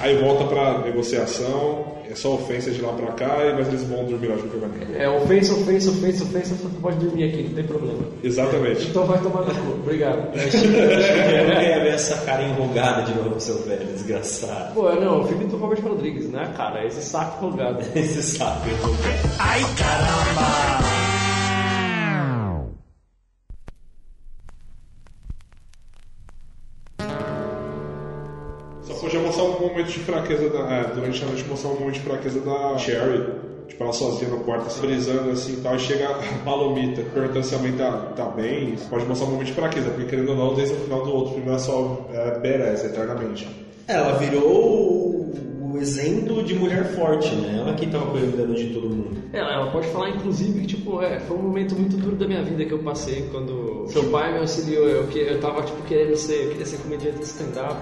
[0.00, 4.28] Aí volta pra negociação, é só ofensa de lá pra cá, mas eles vão dormir
[4.28, 4.92] lá junto com a Vanessa.
[4.92, 8.00] É ofensa, ofensa, ofensa, ofensa, você pode dormir aqui, não tem problema.
[8.22, 8.86] Exatamente.
[8.88, 10.28] Então vai tomar no cu, obrigado.
[10.36, 14.74] Eu não queria ver essa cara enrugada de novo, seu velho, desgraçado.
[14.74, 16.86] Pô, não, o filme do Robert Rodrigues, né, cara?
[16.86, 17.80] Esse saco enrugado.
[17.96, 19.18] Esse saco enrugado.
[19.38, 21.01] Ai, caramba!
[29.90, 30.58] De fraqueza da.
[30.70, 33.24] É, durante a noite mostrar um momento de fraqueza da Cherry.
[33.68, 36.14] Tipo, ela sozinha no quarto, se brisando assim e tal, e chega a
[36.44, 38.74] Palomita perguntando se a mãe tá, tá bem.
[38.90, 41.34] Pode mostrar um momento de fraqueza, porque querendo ou não, desde o final do outro
[41.34, 43.48] filme ela só é eternamente.
[43.88, 47.58] Ela virou o, exemplo de mulher forte, né?
[47.58, 49.16] Ela que tava cuidando de todo mundo.
[49.32, 52.42] Ela, ela pode falar, inclusive, que tipo, é, foi um momento muito duro da minha
[52.42, 54.86] vida que eu passei quando seu pai me auxiliou.
[54.86, 57.76] Eu, que- eu tava tipo querendo ser, eu queria ser comediante de stand-up.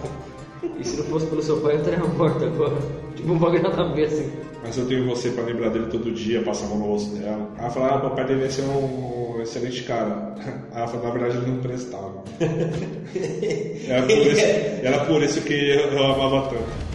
[0.79, 2.77] E se não fosse pelo seu pai, eu estaria morto agora.
[3.16, 4.31] Tipo, um bagulho nada a ver, assim.
[4.62, 7.49] Mas eu tenho você pra lembrar dele todo dia, passar a mão no rosto dela.
[7.59, 10.35] Ela fala, ah, papai devia ser um excelente cara.
[10.75, 12.23] Ela fala, na verdade ele não prestava.
[13.88, 14.44] era, por isso,
[14.83, 16.89] era por isso que eu amava tanto.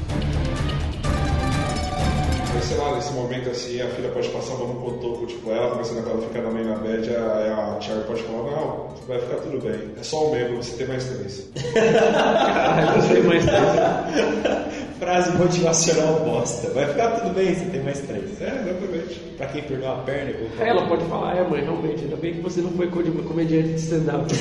[2.96, 6.42] Nesse momento assim, a filha pode passar a no cotoco, tipo, ela começando a ficar
[6.52, 9.80] meio na bad, aí a Cherry pode falar, não, vai ficar tudo bem.
[10.00, 11.48] É só um membro, você tem mais três.
[11.74, 14.76] Caralho, você tem mais três.
[15.00, 16.70] Frase motivacional bosta.
[16.70, 18.42] Vai ficar tudo bem, você tem mais três.
[18.42, 19.20] É, exatamente.
[19.38, 22.34] Pra quem perdeu a perna, eu Aí ela pode falar, é mãe, realmente, ainda bem
[22.36, 24.34] que você não foi com- comediante de stand-up.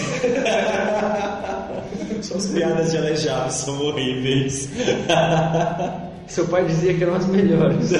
[2.22, 4.68] Suas piadas de aleijado são horríveis.
[6.26, 7.90] Seu pai dizia que eram as melhores.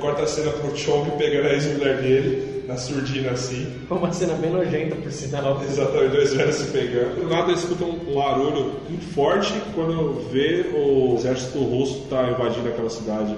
[0.00, 3.66] Corta a cena pro Chong pegando a ex-mulher dele, na surdina assim.
[3.88, 5.60] Foi uma cena bem nojenta, por sinal.
[5.62, 7.20] Exatamente, dois velhos se pegando.
[7.20, 12.90] Do nada escuta um barulho muito forte quando vê o exército russo tá invadindo aquela
[12.90, 13.34] cidade.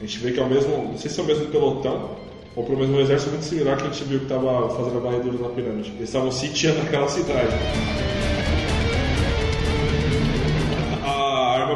[0.00, 2.10] A gente vê que é o mesmo, não sei se é o mesmo pelotão,
[2.54, 5.00] ou pelo menos um exército muito similar que a gente viu que tava fazendo a
[5.00, 5.90] varredura na pirâmide.
[5.96, 7.54] Eles estavam sitiando aquela cidade.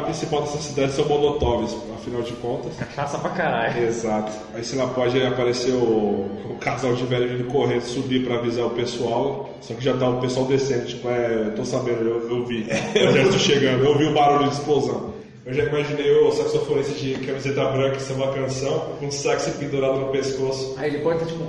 [0.09, 2.75] Principal dessa cidade são molotovs, afinal de contas.
[2.77, 3.83] Cachaça pra caralho.
[3.83, 4.31] Exato.
[4.53, 8.65] Aí sei lá, pode aparecer o, o casal de velho vindo correndo, subir pra avisar
[8.65, 9.49] o pessoal.
[9.61, 12.67] Só que já tá o pessoal descendo, tipo, é, eu tô sabendo, eu, eu vi.
[12.95, 15.13] O exército chegando, eu vi o barulho de explosão.
[15.45, 19.99] Eu já imaginei o saxofonista de camiseta branca em uma canção, com um sax pendurado
[19.99, 20.75] no pescoço.
[20.77, 21.43] Aí ele pode estar tipo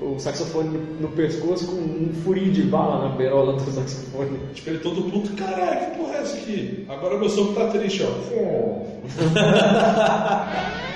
[0.00, 4.38] o saxofone no, pescoço com um furinho de bala na berola do saxofone.
[4.54, 6.86] Tipo, ele todo puto, caralho, que porra é essa aqui?
[6.88, 8.06] Agora meu sogro tá triste, ó.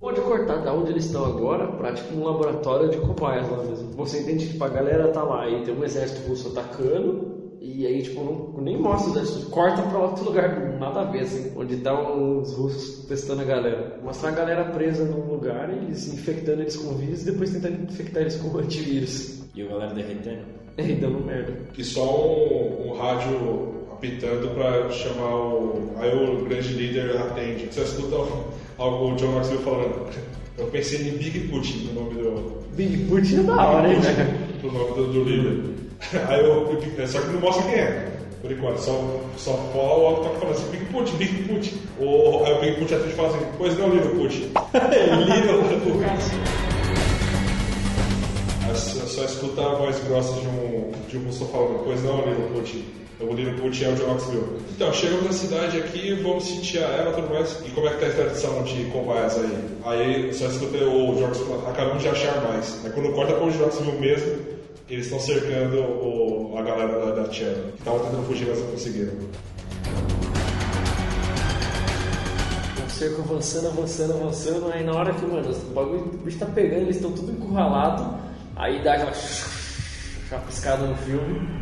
[0.00, 3.92] Pode cortar da onde eles estão agora pra tipo um laboratório de cobaias lá mesmo.
[3.92, 7.31] Você entende que tipo, a galera tá lá e tem um exército russo atacando.
[7.64, 11.20] E aí, tipo, não, nem mostra o exército, corta pra outro lugar, nada a ver,
[11.20, 14.00] assim, onde dá uns russos testando a galera.
[14.02, 18.22] Mostrar a galera presa num lugar, eles infectando eles com vírus e depois tentando infectar
[18.22, 19.42] eles com antivírus.
[19.54, 20.42] E o galera derretendo?
[20.76, 21.56] É, e dando merda.
[21.78, 25.92] E só um, um rádio apitando pra chamar o.
[25.98, 27.68] Aí o grande líder atende.
[27.70, 28.16] Você escuta
[28.76, 30.10] algo o John Knoxville falando.
[30.58, 32.62] Eu pensei em Big Putin, no nome do.
[32.74, 34.28] Big Putin é da hora, hein, velho?
[34.60, 35.81] Do nome do, do livro.
[36.28, 37.06] Aí eu, eu.
[37.06, 38.12] Só que não mostra quem é.
[38.42, 41.80] Por enquanto, só, só fala o Otto falando assim, Big Putin, Big Putin.
[42.00, 44.50] O, aí o Big Putin até fala assim, pois não, Little Putin.
[45.30, 46.04] Little Putin.
[48.68, 52.16] Aí Só, só escuta a voz grossa de um, de um russo falando, pois não,
[52.26, 52.84] Little Putin.
[53.20, 54.58] O Little Putin é o John Knoxville.
[54.74, 57.62] Então, chegamos na cidade aqui, vamos sentir a ela e tudo mais.
[57.64, 59.58] E como é que tá a tradição de cobaias aí?
[59.84, 62.84] Aí só escutei o Jorge acabamos de achar mais.
[62.84, 67.28] Aí quando corta para o Knoxville mesmo, eles estão cercando o, a galera da, da
[67.28, 69.12] que estavam tentando fugir, mas não conseguiram.
[72.86, 74.72] O cerco avançando, avançando, avançando.
[74.72, 78.06] Aí na hora que, mano, o bagulho o bicho tá pegando, eles estão tudo encurralados.
[78.56, 79.12] Aí dá aquela
[80.28, 81.61] chapiscada no filme.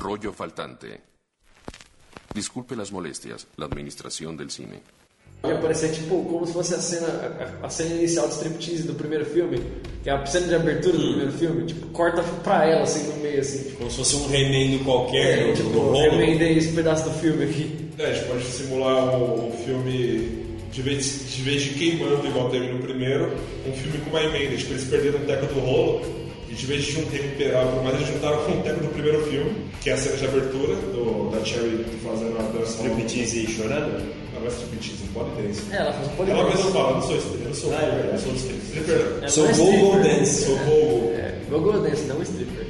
[0.00, 1.00] Rollo faltante.
[2.34, 4.80] Disculpe las molestias, la administración del cine.
[5.44, 7.06] Ia parecer tipo como se fosse a cena,
[7.62, 9.58] a, a cena inicial de striptease do primeiro filme,
[10.02, 13.16] que é a cena de abertura do primeiro filme, tipo, corta pra ela assim no
[13.22, 13.64] meio, assim.
[13.64, 15.98] Tipo, Como se fosse um remendo qualquer é, do, tipo, do rolo.
[15.98, 17.90] remendei esse pedaço do filme aqui.
[17.98, 22.50] É, a gente pode simular o, o filme, de vez, de vez de queimando, igual
[22.50, 23.32] teve no primeiro,
[23.66, 24.56] um filme com uma emenda.
[24.56, 26.00] Tipo, eles perderam o teco do rolo,
[26.50, 29.52] e de vez de jun- recuperar, mas eles juntaram com o teco do primeiro filme,
[29.80, 32.72] que é a cena de abertura do, da Cherry fazendo a dança.
[32.82, 33.92] Striptease e chorando?
[34.34, 35.62] Não, não é striptease, não pode dance.
[35.72, 37.82] É, ela faz um pole Ela mesma fala, não sou stripper, eu não sou Ah,
[37.82, 39.06] é eu sou stripper.
[39.22, 40.44] É, Sou é go-go dance.
[40.44, 42.66] Sou go É, go-go dance, não stripper.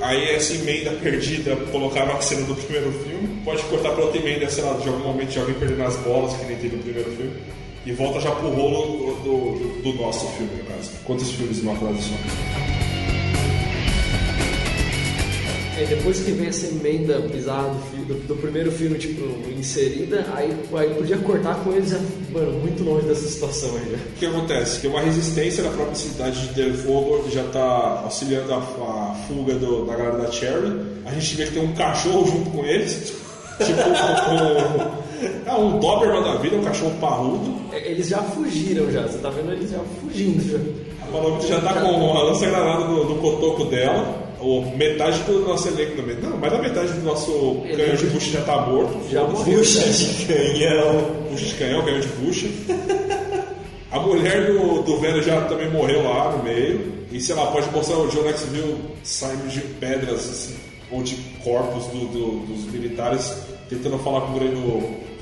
[0.00, 3.40] Aí essa emenda perdida colocaram a cena do primeiro filme.
[3.44, 6.34] Pode cortar pra outra emenda, sei lá, de algum momento de alguém perdendo as bolas,
[6.36, 7.32] que nem teve no primeiro filme.
[7.84, 10.90] E volta já pro rolo do, do, do nosso filme, no caso.
[11.04, 12.91] Quantos filmes numa frase só?
[15.82, 17.68] Aí depois que vem essa emenda bizarra
[18.06, 21.92] do, do, do primeiro filme, tipo, inserida, aí, aí podia cortar com eles,
[22.30, 23.98] mano, muito longe dessa situação aí, né?
[24.14, 24.78] O que acontece?
[24.80, 29.54] Que uma resistência na própria cidade de Del Fogo já tá auxiliando a, a fuga
[29.54, 30.72] do- da galera da Cherry.
[31.04, 33.14] A gente vê que tem um cachorro junto com eles.
[33.62, 33.80] Tipo,
[34.32, 37.54] um, é um Doberman da vida, um cachorro parrudo.
[37.72, 40.58] É, Eles já fugiram já, você tá vendo eles já fugindo já.
[41.06, 44.21] A Palomita já tá com a lança-granada no, no cotoco dela.
[44.42, 46.16] Ou metade do nosso elenco também.
[46.16, 48.98] Não, mais da metade do nosso canhão de bucha já tá morto.
[49.10, 49.58] Já morreu.
[49.58, 51.16] Puxa de canhão.
[51.30, 52.48] Bucha de canhão, canhão de bucha.
[53.90, 56.92] A mulher do, do velho já também morreu lá no meio.
[57.12, 60.54] E sei lá, pode mostrar o John Knoxville saindo de pedras assim,
[60.90, 63.34] ou de corpos do- do- dos militares
[63.68, 64.56] tentando falar com o grande,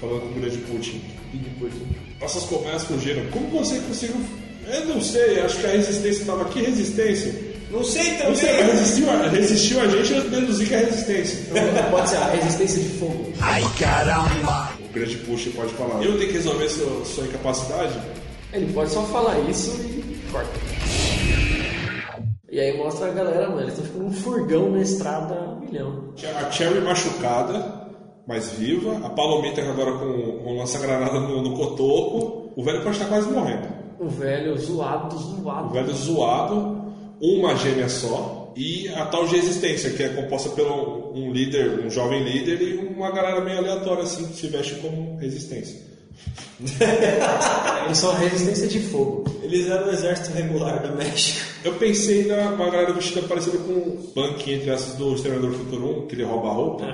[0.00, 1.00] falando com o grande Putin.
[2.20, 3.22] Nossas conversas fugiram.
[3.32, 4.16] Como você conseguiu?
[4.72, 6.60] Eu não sei, acho que a resistência estava aqui.
[6.62, 7.49] Resistência?
[7.70, 8.34] Não sei Não também.
[8.36, 11.38] sei, mas resistiu, a- resistiu a gente, eu deduzi que é resistência.
[11.50, 13.32] Então, pode ser a resistência de fogo.
[13.40, 14.70] Ai caramba!
[14.88, 16.02] O grande Putin pode falar.
[16.02, 17.94] Eu tenho que resolver sua, sua incapacidade?
[18.52, 20.50] Ele pode só falar isso e corta.
[22.50, 25.60] E aí mostra a galera, mano, eles estão ficando um furgão na estrada a um
[25.60, 26.12] milhão.
[26.44, 27.86] A Cherry machucada,
[28.26, 29.06] mas viva.
[29.06, 32.50] A Palomita agora com, com lança-granada no, no cotoco.
[32.56, 33.68] O velho pode estar quase morrendo.
[34.00, 35.68] O velho zoado, O zoado.
[35.72, 36.79] velho zoado,
[37.20, 38.52] uma gêmea só.
[38.56, 42.74] E a tal de resistência, que é composta pelo um líder, um jovem líder e
[42.74, 45.90] uma galera meio aleatória assim, que se veste como resistência.
[47.86, 49.24] Eles são a resistência de fogo.
[49.42, 51.40] Eles eram o exército regular do México.
[51.64, 55.58] Eu pensei na uma galera vestida parecida com o Punk, entre essas do Exterminador do
[55.58, 56.84] Futuro 1, que ele rouba a roupa.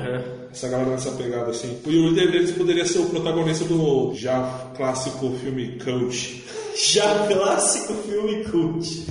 [0.51, 1.79] Essa galera nessa pegada assim.
[1.85, 6.45] E o líder deles poderia ser o protagonista do já clássico filme Coach.
[6.77, 9.07] Já clássico filme cult.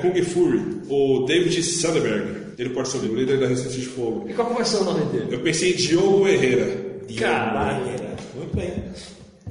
[0.00, 2.46] Kung Fury, o David Sandberg.
[2.58, 4.26] Ele pode ser o líder da Resistência de Fogo.
[4.28, 5.26] E qual que vai ser o nome dele?
[5.30, 6.68] Eu pensei em Diogo Herrera.
[7.18, 7.84] Caralho.
[8.34, 8.72] Muito bem.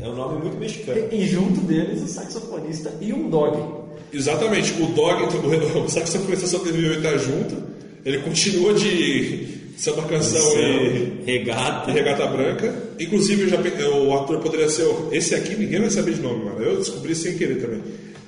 [0.01, 1.07] É um nome muito mexicano.
[1.11, 3.57] E junto deles o saxofonista e um dog.
[4.13, 5.23] Exatamente, o Dog,
[5.85, 7.55] o saxofonista sobreviveu e tá junto.
[8.05, 11.91] Ele continua de samba canção e, regata.
[11.91, 12.73] e regata branca.
[12.99, 13.57] Inclusive, já
[13.89, 14.83] o ator poderia ser.
[14.83, 16.61] o- Esse aqui ninguém vai saber de nome, mano.
[16.63, 17.81] Eu descobri sem querer também.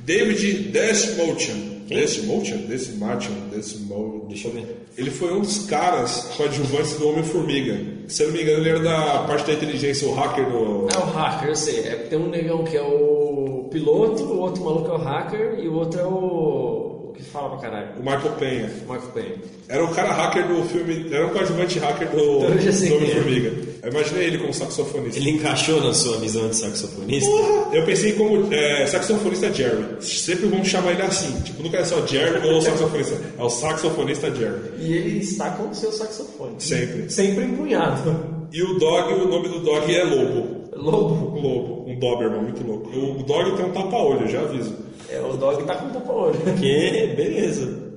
[0.08, 1.84] David Dashmotion.
[1.90, 2.66] Dashmotion?
[2.70, 3.50] Dashmotion?
[3.52, 4.28] Dashmotion.
[4.30, 4.88] Deixa eu ver.
[4.98, 7.78] Ele foi um dos caras coadjuvantes do Homem-Formiga.
[8.08, 10.88] Se eu não me engano, ele era da parte da inteligência, o hacker do.
[10.96, 11.82] É o hacker, eu sei.
[11.82, 15.68] É, tem um negão que é o piloto, o outro maluco é o hacker e
[15.68, 16.87] o outro é o.
[17.18, 17.90] que fala pra caralho.
[17.98, 18.72] O Michael Penha.
[18.82, 19.36] Michael Penha.
[19.68, 21.08] Era o cara hacker do filme.
[21.12, 22.94] Era o coadjuvante hacker do Então é.
[22.96, 23.54] Homem-Formiga.
[23.84, 25.20] Eu imaginei ele como saxofonista.
[25.20, 27.30] Ele encaixou na sua visão de saxofonista?
[27.30, 27.76] Porra!
[27.76, 29.86] Eu pensei como é, saxofonista Jerry.
[30.02, 31.42] Sempre vamos chamar ele assim.
[31.42, 33.20] Tipo, nunca é só Jerry ou saxofonista.
[33.38, 34.72] É o saxofonista Jerry.
[34.80, 36.56] E ele está com o seu saxofone.
[36.60, 37.10] Sempre.
[37.10, 38.38] Sempre empunhado.
[38.54, 40.58] E o dog, o nome do dog é Lobo.
[40.76, 41.40] Lobo?
[41.40, 41.86] Lobo.
[41.90, 42.90] Um Doberman muito louco.
[42.90, 44.74] O dog tem um tapa-olho, já aviso.
[45.10, 46.40] É, o dog tá com tapa-olho.
[46.60, 47.88] Que beleza.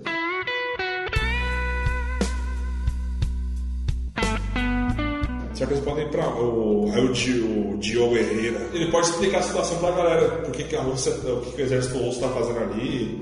[5.54, 6.26] Será que eles podem ir pra.
[6.28, 8.66] O, aí o, Di- o Diogo Herrera.
[8.72, 10.28] Ele pode explicar a situação pra galera.
[10.38, 11.12] Por que, que a Rússia.
[11.12, 13.20] O que, que o exército russo tá fazendo ali.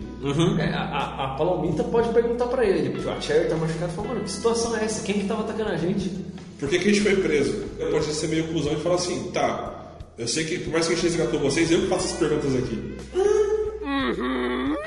[0.60, 2.90] É, a, a, Palomita pode perguntar pra ele.
[2.90, 5.04] Tipo, a Cherry tá machucada e fala, mano, que situação é essa?
[5.04, 6.10] Quem que tava atacando a gente?
[6.60, 7.64] Por que, que a gente foi preso?
[7.78, 9.74] Ele pode ser meio cuzão e falar assim: tá.
[10.16, 12.54] Eu sei que, por mais que a gente resgatou vocês, eu que faço as perguntas
[12.56, 12.96] aqui.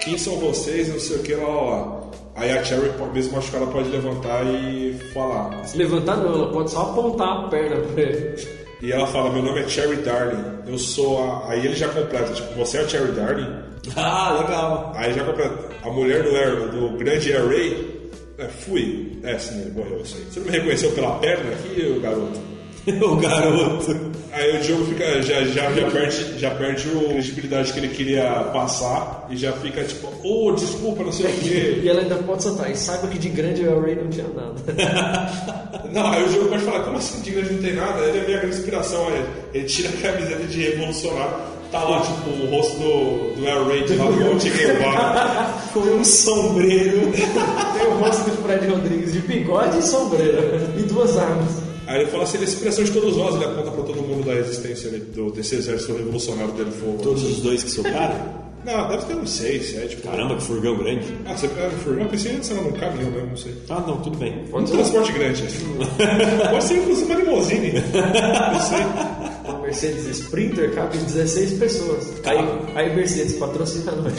[0.01, 0.89] Quem são vocês?
[0.89, 2.01] Não sei o que, lá, lá.
[2.36, 5.63] Aí a Cherry, mesmo machucada, pode levantar e falar.
[5.75, 8.47] Levantar não, ela pode só apontar a perna pra ele.
[8.81, 10.43] E ela fala: Meu nome é Cherry Darling.
[10.65, 11.49] Eu sou a.
[11.49, 13.62] Aí ele já completa: Tipo, você é a Cherry Darling?
[13.95, 14.93] Ah, legal.
[14.95, 18.12] Aí já completa: A mulher do, Air, do grande Air Ray?
[18.38, 19.19] É, fui.
[19.23, 20.23] É, sim, ele morreu, eu sei.
[20.23, 22.39] Você não me reconheceu pela perna aqui, garoto?
[23.02, 24.12] o garoto.
[24.32, 28.24] Aí o Diogo fica, já, já, já, perde, já perde a credibilidade que ele queria
[28.54, 31.82] passar e já fica tipo, ô, desculpa, não sei o quê.
[31.84, 32.72] E ela ainda pode soltar.
[32.72, 34.56] E saiba que de grande o Ray não tinha nada.
[35.91, 38.00] Não, aí o Diogo pode falar, como assim de grande não tem nada?
[38.04, 39.08] Ele é minha grande inspiração.
[39.10, 41.36] Aí ele tira a camiseta de revolucionário,
[41.70, 45.54] tá lá, tipo, o rosto do, do Air Raid lá do Che Guevara.
[45.74, 47.12] Com um sombreiro.
[47.12, 50.74] Tem o rosto do Fred Rodrigues de bigode e sombreira.
[50.78, 51.70] E duas armas.
[51.91, 54.01] Aí ele fala assim, ele é a inspiração de todos nós, ele aponta pra todo
[54.01, 57.04] mundo da resistência ali, do, desse exército revolucionário dele fogo.
[57.04, 58.41] Todos os dois que sobraram?
[58.63, 59.97] Não, deve ter uns seis, sete.
[59.97, 60.15] por aí.
[60.15, 61.13] Caramba, que furgão grande.
[61.25, 62.04] Ah, você pega no furgão?
[62.04, 63.54] Eu pensei antes era num caminhão mesmo, não sei.
[63.69, 64.45] Ah, não, tudo bem.
[64.54, 65.43] Um transporte grande.
[66.49, 67.73] Pode ser inclusive uma limousine.
[67.73, 69.51] Não sei.
[69.51, 72.13] Uma Mercedes Sprinter cabe 16 pessoas.
[72.23, 72.38] Aí,
[72.75, 74.13] aí Mercedes patrocina nós.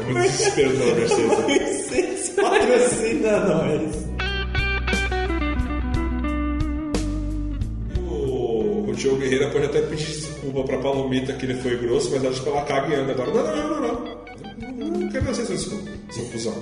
[0.00, 1.46] É muito desespero pela Mercedes.
[1.46, 4.01] Mercedes patrocina nós.
[9.08, 12.24] O, o Diogo Guerreiro pode até pedir desculpa pra Palomita que ele foi grosso, mas
[12.24, 13.30] acho que ela caga e anda agora.
[13.32, 14.22] Não, não, não, não, não.
[14.72, 16.54] Não, não quero ser seu desculpa, seu cuzão.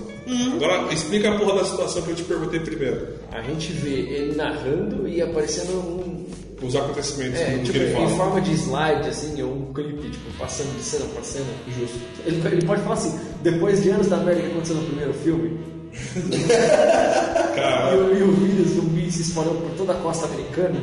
[0.54, 3.08] Agora, explica a porra da situação que eu te perguntei primeiro.
[3.32, 6.26] A gente vê ele narrando e aparecendo um.
[6.62, 8.08] Os acontecimentos É, do tipo, que ele em fala.
[8.10, 11.46] forma de slide, assim, ou um clipe, tipo, passando de cena pra cena.
[11.78, 11.98] Justo.
[12.26, 15.58] Ele, ele pode falar assim, depois de anos da merda que aconteceu no primeiro filme,
[16.30, 20.78] e, o- e o vírus zumbi se espalhou por toda a costa americana.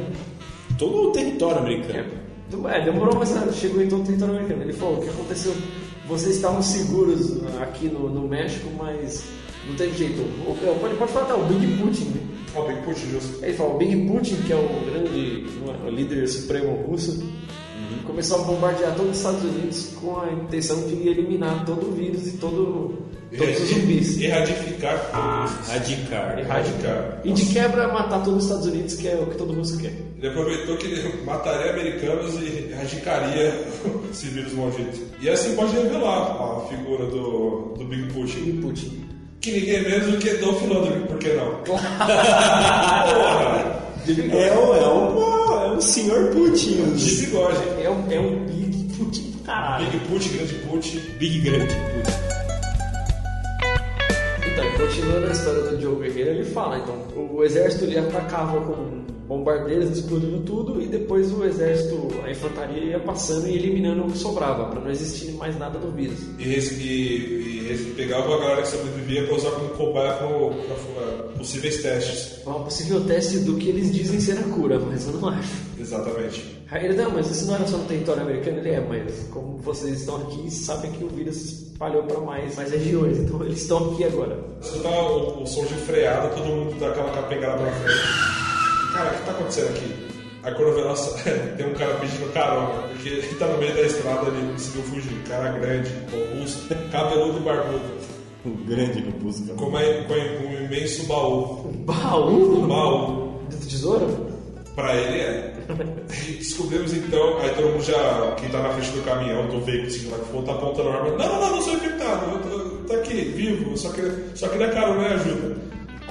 [0.77, 2.09] Todo o território americano.
[2.69, 4.61] É, demorou, mas ah, chegou em todo o território americano.
[4.63, 5.53] Ele falou: o que aconteceu?
[6.07, 9.25] Vocês estavam seguros aqui no, no México, mas
[9.67, 10.21] não tem jeito.
[10.21, 12.05] O- Ele pode falar até o Big Putin.
[12.05, 12.21] né?
[12.55, 13.43] Ó, Big Putin, justo.
[13.43, 17.21] Ele fala: o Big Putin, que é o grande é, o líder supremo russo,
[18.05, 22.27] começou a bombardear todos os Estados Unidos com a intenção de eliminar todo o vírus
[22.27, 22.99] e todo,
[23.35, 24.21] todos os zumbis.
[24.21, 25.67] Erradificar todos.
[25.67, 26.39] Radicar.
[26.39, 27.21] Erradicar.
[27.23, 29.93] E de quebra matar todos os Estados Unidos, que é o que todo russo quer.
[30.17, 33.65] Ele aproveitou que ele mataria americanos e erradicaria
[34.11, 34.99] esse vírus maldito.
[35.21, 38.39] E assim pode revelar a figura do, do Big Putin.
[38.43, 39.05] Big Putin.
[39.41, 41.55] Que ninguém é menos do que Dolph Lundgren, por que não?
[41.63, 41.97] Porra!
[44.07, 46.93] É o, é o, é o senhor Putin.
[46.95, 47.57] De bigode.
[47.83, 49.85] É um, é um Big Putin do caralho.
[49.85, 50.99] Big Putin, grande Putin.
[51.19, 52.06] Big grande Putin.
[54.97, 59.89] Continuando a história do Diogo Guerreiro, ele fala, então, o exército ele atacava com bombardeiros
[59.97, 64.65] explodindo tudo e depois o exército, a infantaria ia passando e eliminando o que sobrava,
[64.65, 66.19] para não existir mais nada do vírus.
[66.39, 70.27] E, e, e pegava a galera que sobrevivia para usar como cobaia para
[71.37, 72.39] possíveis testes.
[72.47, 75.67] Um possível teste do que eles dizem ser a cura, mas eu não acho.
[75.77, 76.57] Exatamente.
[76.71, 79.57] Aí ele, não, mas isso não era só no território americano, ele é, mas como
[79.57, 83.61] vocês estão aqui, sabem que o vírus se espalhou para mais, mais regiões, então eles
[83.61, 84.37] estão aqui agora.
[84.61, 88.46] Se dá o, o som de freada, todo mundo dá aquela capengada pra frente.
[88.93, 90.07] Cara, o que tá acontecendo aqui?
[90.43, 91.23] Aí quando vê nossa,
[91.57, 95.23] tem um cara pedindo carona, porque ele tá no meio da estrada, ele conseguiu fugir.
[95.27, 97.97] Cara grande, robusto, cabeludo e barbudo.
[98.45, 99.53] O grande robusto.
[99.55, 101.71] Com, uma, com um imenso baú.
[101.85, 102.63] Baú?
[102.63, 103.41] Um baú.
[103.49, 104.27] Do tesouro?
[104.75, 105.53] Pra ele é.
[106.27, 109.89] E descobrimos então, aí todo mundo já, quem tá na frente do caminhão, do veículo,
[109.89, 111.09] seja lá que for, tá apontando a arma.
[111.09, 114.69] Não, não, não, não sou infectado, eu tô, tô aqui, vivo, só queria, só queria
[114.69, 115.57] carona e ajuda.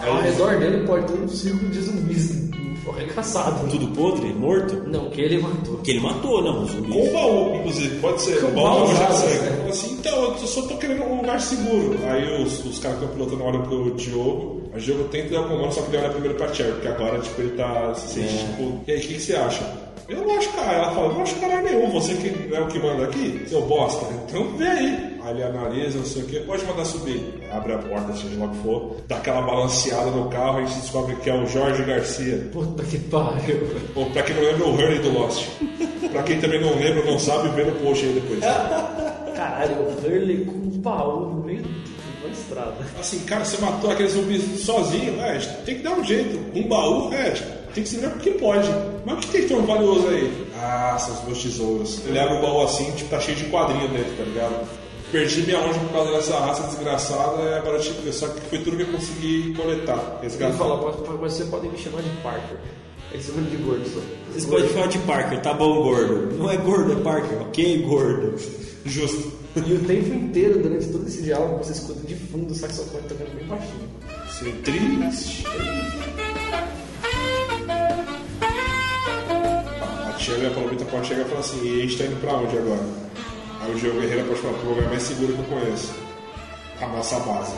[0.05, 2.47] Ao redor dele pode ter um círculo de zumbis
[2.89, 3.69] arregaçado.
[3.69, 4.33] Tudo podre?
[4.33, 4.77] Morto?
[4.89, 5.77] Não, que ele matou.
[5.79, 6.93] Que ele matou, não, um zumbi.
[6.93, 8.41] Com o baú, inclusive, pode ser.
[8.41, 9.41] Com o baú baú já segue.
[9.45, 9.57] né?
[9.57, 11.99] Fala assim, então, eu só tô querendo um lugar seguro.
[12.09, 14.63] Aí os, os caras que estão pilotando olham pro Diogo.
[14.73, 16.89] Aí o Diogo tenta dar o comando, só que ele olha primeiro pra Cherry, porque
[16.89, 18.47] agora, tipo, ele tá se sente, É.
[18.47, 19.86] tipo, e aí, o que você acha?
[20.09, 20.73] Eu não acho cara.
[20.73, 24.07] Ela fala, não acho caralho nenhum, você que é o que manda aqui, seu bosta.
[24.29, 25.17] Então vem aí.
[25.23, 27.43] Aí ele analisa, não sei o que, pode mandar subir.
[27.51, 30.81] Abre a porta, seja lá o que for, dá aquela balanceada no carro, a gente
[30.81, 32.49] descobre que é o Jorge Garcia.
[32.53, 33.69] Puta que pariu.
[33.97, 35.49] Ou pra quem não lembra, o Hurley do Lost.
[36.13, 38.41] pra quem também não lembra, não sabe, vê no post aí depois.
[39.35, 41.63] Caralho, o Hurley com um baú no meio
[42.23, 42.77] da estrada.
[43.01, 46.39] Assim, cara, você matou aqueles zumbis sozinho, é, tem que dar um jeito.
[46.55, 47.35] Um baú, é,
[47.77, 48.69] tem que se ver porque pode.
[49.05, 50.47] Mas o que tem tão valioso aí?
[50.59, 52.01] Ah, os meus tesouros.
[52.07, 54.69] Ele abre o baú assim, tipo, tá cheio de quadrinho dentro, tá ligado?
[55.13, 58.77] Perdi minha longe por causa dessa raça desgraçada, e agora tipo, só que foi tudo
[58.77, 60.19] que eu consegui coletar.
[60.21, 60.55] Ele Resgatar.
[60.57, 62.57] fala, "Pode- pode- mas você pode me chamar de Parker.
[63.13, 64.01] Ele se chama de gordo só.
[64.33, 66.35] Vocês podem falar de Parker, tá bom, gordo.
[66.37, 67.41] Não é gordo, é Parker.
[67.43, 68.35] Ok, gordo.
[68.85, 69.33] Justo.
[69.57, 73.35] E o tempo inteiro, durante todo esse diálogo, você escuta de fundo o saxofone tocando
[73.37, 73.89] bem baixinho.
[74.29, 75.45] Ser triste.
[80.27, 82.21] A tia e a Palomita pode chegar e falar assim, e a gente tá indo
[82.21, 82.83] pra onde agora?
[83.61, 85.95] Aí o Diogo Guerreiro pode falar, pro lugar mais seguro que eu conheço.
[86.81, 87.55] A nossa base.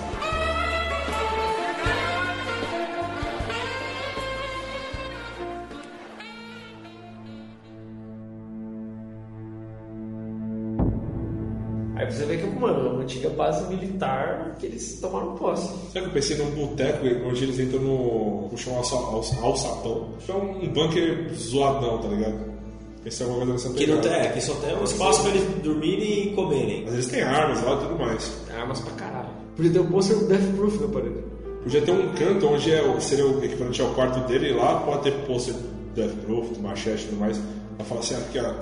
[11.96, 12.70] Aí você vê que é uma,
[13.02, 15.66] antiga base militar que eles tomaram posse.
[15.92, 18.48] Sabe que eu pensei num boteco onde eles entram no.
[18.50, 20.10] puxam um alça- alça- alçapão.
[20.28, 22.57] É um bunker zoadão, tá ligado?
[23.04, 25.30] Pensei em alguma coisa nessa Que não tem, é, que só tem um espaço pra
[25.30, 26.82] eles dormirem e comerem.
[26.84, 28.32] Mas eles têm armas lá e tudo mais.
[28.56, 29.28] Armas pra caralho.
[29.56, 31.16] Podia ter um pôster do Death Proof na parede.
[31.62, 34.80] Podia ter um canto onde é, o- seria o equivalente ao quarto dele e lá
[34.80, 37.40] pode ter pôster do Death Proof, do machete e tudo mais.
[37.76, 38.54] Pra falar assim, aqui ó,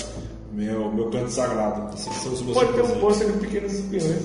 [0.52, 1.94] meu, meu canto sagrado.
[1.94, 4.22] Esses são os meus Pode ter um pôster de Pequenos Espiões.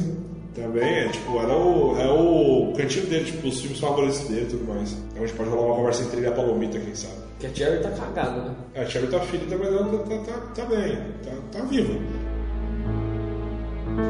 [0.56, 4.46] Também é, tipo, era o, é o cantinho dele, tipo, os filmes favoritos dele e
[4.50, 4.94] tudo mais.
[5.16, 7.14] É onde pode rolar uma conversa entre ele e a Palomita, quem sabe.
[7.42, 8.56] Que a Jerry tá cagada, né?
[8.76, 11.94] É, a Cherry tá ferida, mas ela tá, tá, tá, tá bem, tá, tá viva.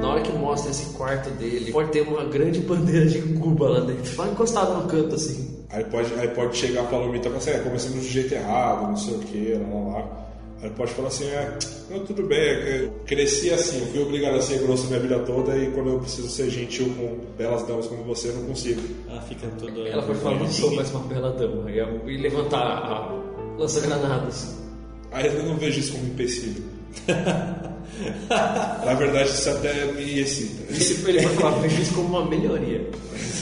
[0.01, 3.79] Na hora que mostra esse quarto dele, pode ter uma grande bandeira de Cuba lá
[3.79, 4.05] dentro.
[4.05, 5.63] Só encostada no canto assim.
[5.69, 8.89] Aí pode, aí pode chegar a Palomita e falar assim, é, começamos do jeito errado,
[8.89, 10.27] não sei o que, lá, lá, lá.
[10.61, 11.57] Aí pode falar assim, é,
[11.89, 14.99] não, tudo bem, é que eu cresci assim, eu fui obrigado a ser grosso minha
[14.99, 18.43] vida toda e quando eu preciso ser gentil com belas damas como você, eu não
[18.45, 18.81] consigo.
[19.09, 19.89] Ela fica toda.
[19.89, 21.71] Ela pode falar, não sou mais uma bela dama.
[21.71, 23.11] E, levantar a
[23.57, 24.55] lança-granadas.
[25.11, 26.63] Aí eu não vejo isso como um empecilho.
[28.29, 30.71] Na verdade, isso até me excita.
[30.71, 32.87] Isso ele vai falar, vejo isso como uma melhoria.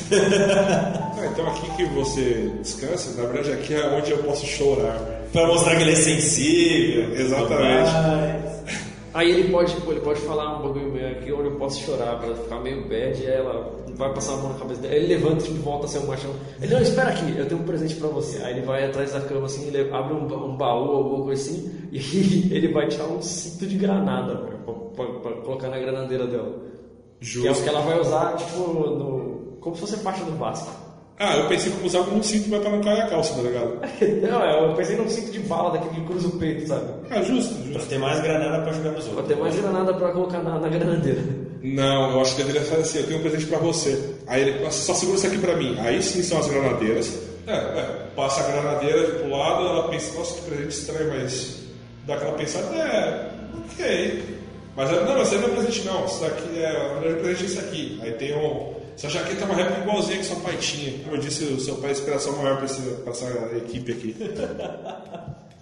[1.20, 5.19] Ah, então aqui que você descansa, na verdade aqui é onde eu posso chorar.
[5.32, 7.14] Pra mostrar que ele é sensível.
[7.16, 7.90] Exatamente.
[9.14, 12.20] Aí ele pode, pô, ele pode falar um bagulho meio aqui onde eu posso chorar
[12.20, 14.94] pra ficar meio bad, e aí ela vai passar a mão na cabeça dele.
[14.96, 16.32] Aí ele levanta e volta a ser um machão.
[16.62, 18.42] Ele, não, espera aqui, eu tenho um presente pra você.
[18.44, 21.72] Aí ele vai atrás da cama assim, ele abre um, um baú, alguma coisa assim,
[21.92, 24.58] e ele vai tirar um cinto de granada velho,
[24.96, 26.56] pra, pra- pra colocar na granadeira dela.
[27.20, 29.58] Que é o que ela vai usar, tipo, no.
[29.60, 30.72] Como se fosse parte do Vasco.
[31.22, 33.42] Ah, eu pensei que usar como um cinto mas pra não cair a calça, tá
[33.42, 33.78] ligado?
[34.32, 36.86] Não, eu pensei num cinto de bala daquele que cruza o peito, sabe?
[37.12, 37.90] Ah, justo, Pra justo.
[37.90, 39.28] ter mais granada pra jogar nos Pra outros.
[39.28, 41.22] ter mais granada pra colocar na, na granadeira.
[41.62, 44.16] Não, eu acho que deveria fazer assim, eu tenho um presente pra você.
[44.28, 45.78] Aí ele, "Nossa, só segura isso aqui pra mim.
[45.80, 47.20] Aí sim são as granadeiras.
[47.46, 51.58] É, é, passa a granadeira pro lado, ela pensa, nossa, que presente estranho, mas
[52.08, 53.30] dá aquela pensada, é,
[53.74, 54.24] ok.
[54.78, 57.20] Mas ela, não, mas isso aí não é presente não, isso daqui é, o melhor
[57.20, 58.00] presente é isso aqui.
[58.04, 61.00] Aí tem um, essa jaqueta é uma réplica igualzinha que seu pai tinha.
[61.00, 64.16] Como eu disse, o seu pai é inspiração maior pra essa equipe aqui.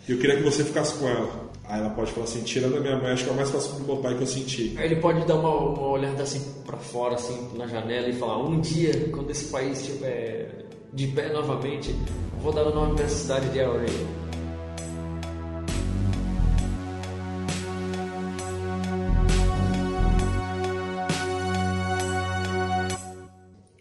[0.09, 1.47] Eu queria que você ficasse com ela.
[1.65, 3.81] Aí ela pode falar assim, tirando a minha mãe, acho que é o mais próximo
[3.81, 4.73] do meu pai que eu senti.
[4.77, 8.41] Aí ele pode dar uma, uma olhada assim pra fora, assim, na janela e falar:
[8.41, 11.93] um dia, quando esse país estiver de pé novamente,
[12.41, 13.73] vou dar o nome pra essa cidade de El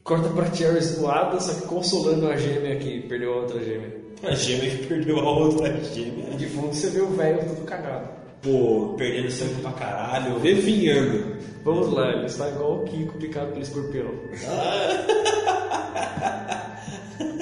[0.07, 3.93] Corta pra Cherry zoada, só que consolando a gêmea que perdeu a outra gêmea.
[4.23, 6.27] A gêmea que perdeu a outra gêmea.
[6.37, 8.09] De fundo você vê o velho todo cagado.
[8.41, 10.39] Pô, Perdendo sangue pra caralho.
[10.39, 11.35] definhando.
[11.65, 14.07] Vamos lá, ele está igual o Kiko picado pelo escorpião.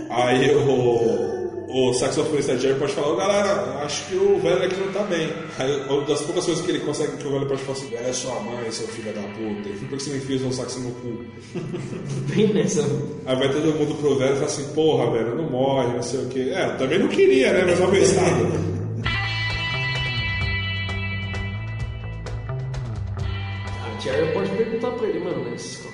[0.09, 1.43] Aí o,
[1.75, 5.29] o saxofonista Jerry pode falar, "Ô, galera, acho que o velho aqui não tá bem.
[5.59, 8.07] Aí, uma das poucas coisas que ele consegue que o velho pode falar assim, velho
[8.07, 9.68] é sua mãe, seu filho da puta.
[9.68, 11.25] E por que você me enfia um saxo no cu?
[12.33, 12.83] Bem nessa.
[13.27, 16.20] Aí vai todo mundo pro velho e fala assim, porra, velho, não morre, não sei
[16.20, 16.53] o quê.
[16.55, 17.64] É, eu também não queria, né?
[17.66, 18.14] Mas uma vez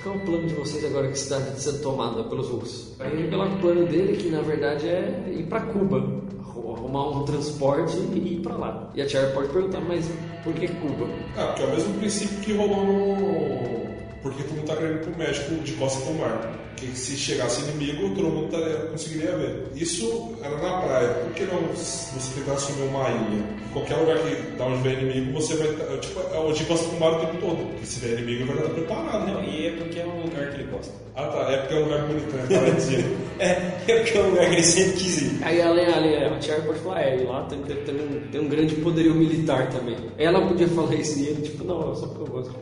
[0.03, 2.47] qual que é o plano de vocês agora que a cidade está sendo tomada pelos
[2.47, 2.93] russos?
[2.99, 5.97] Aí revela o plano dele que na verdade é ir pra Cuba,
[6.39, 8.89] arru- arrumar um transporte e ir pra lá.
[8.95, 10.09] E a Jerry pode perguntar, mas
[10.43, 11.07] por que Cuba?
[11.37, 13.90] Ah, porque é o mesmo princípio que rolou no.
[14.21, 16.57] Porque todo mundo tá querendo ir pro México de costa pro mar.
[16.77, 19.65] Que se chegasse inimigo, todo mundo taria- conseguiria ver.
[19.75, 21.09] Isso era na praia.
[21.09, 23.43] Por que não você tentar assumir uma ilha?
[23.71, 25.67] Qualquer lugar que da onde vem inimigo, você vai.
[25.73, 27.67] tá- Tipo, é o de costa pro mar o tempo todo.
[27.71, 29.27] Porque se vier inimigo, vai estar preparado.
[29.27, 30.93] Não, e é porque é um lugar que ele gosta.
[31.15, 33.21] Ah tá, é porque é um lugar bonito, né?
[33.41, 33.45] É,
[33.87, 35.37] é porque é um lugar que ele sempre quis ir.
[35.41, 38.41] Aí além, além a Cherry pode falar, é, e lá tem, tem, tem um, tem
[38.41, 39.95] um grande poderio militar também.
[40.17, 42.53] Ela podia falar isso e ele, tipo, não, só porque eu gosto.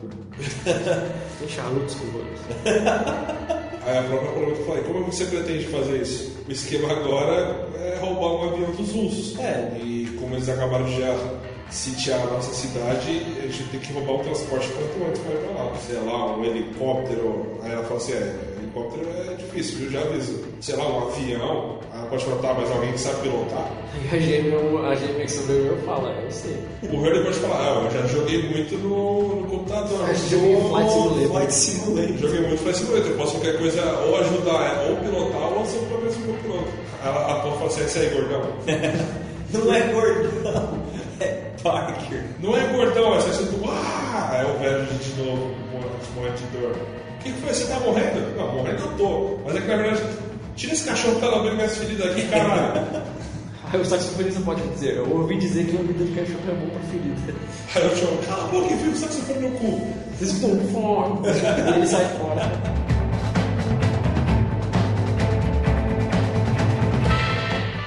[0.64, 2.40] Tem charutos cubanos.
[3.86, 6.36] Aí a própria pergunta falei, como você pretende fazer isso?
[6.46, 9.38] O esquema agora é roubar um avião dos russos.
[9.38, 9.72] É.
[9.82, 11.16] E como eles acabaram de já
[11.70, 15.38] sitiar a nossa cidade, a gente tem que roubar um transporte quanto antes para ir
[15.38, 15.72] pra lá.
[15.86, 17.58] Sei lá, um helicóptero.
[17.62, 19.90] Aí ela fala assim, é, helicóptero é difícil, viu?
[19.90, 20.44] Já aviso.
[20.60, 21.78] Sei lá, um avião.
[22.10, 23.70] Pode falar, tá, mas alguém que sabe pilotar?
[23.94, 24.58] Aí a gêmea,
[24.88, 26.56] a gêmea que sobreviveu fala, é, eu sei.
[26.82, 30.08] O Herder pode falar, ah, eu já joguei muito no, no computador.
[30.08, 31.28] Eu joguei Sou- Flight Simulator.
[31.30, 32.16] Flight Simulator.
[32.18, 33.10] Joguei muito Flight Simulator.
[33.12, 36.68] Eu posso qualquer coisa ou ajudar, é, ou pilotar, ou ser o próprio ser piloto.
[37.04, 38.42] A Paul fala assim, esse aí, gordão.
[39.52, 40.78] Não é gordão,
[41.20, 41.26] é
[41.62, 42.24] Parker.
[42.40, 44.42] Não é gordão, é só do ah!
[44.42, 45.50] É o velho de novo,
[46.14, 46.70] morrendo de dor.
[46.72, 47.52] O que que foi?
[47.54, 48.36] Você tá morrendo?
[48.36, 49.38] Não, morrendo eu tô.
[49.44, 50.02] Mas é que na verdade,
[50.56, 53.02] tira esse cachorro que tá lambendo minhas feridas aqui, caralho.
[53.72, 56.80] Aí o saxofonista pode dizer, eu ouvi dizer que lambida de cachorro é bom pra
[56.90, 57.34] ferida.
[57.76, 59.80] Aí eu chamo, cala a boca e viu o saxofone no cu.
[60.18, 61.70] Vocês estão fora.
[61.70, 62.52] E ele sai fora.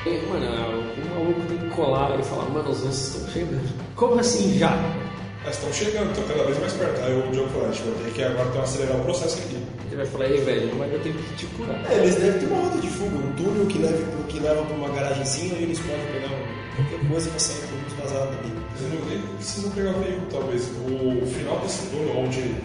[0.06, 3.70] E, mano, o maluco tem que colar e falar, mano, os russos estão chegando.
[3.96, 5.03] Como assim já?
[5.44, 7.02] Mas estão chegando, estão cada vez mais perto.
[7.02, 9.58] Aí o Diogo falou, vai ter que agora ter que acelerar o processo aqui.
[9.88, 11.92] Ele vai falar, ei velho, não vai dar tempo de te curar.
[11.92, 14.76] É, eles devem ter uma rota de fuga, um túnel que leva, que leva pra
[14.76, 16.30] uma garagenzinha e eles podem pegar
[16.76, 18.54] qualquer coisa pra sair muito vazado ali.
[18.76, 20.64] Vocês não nem precisam pegar o veículo, talvez.
[20.64, 22.56] O final desse túnel, onde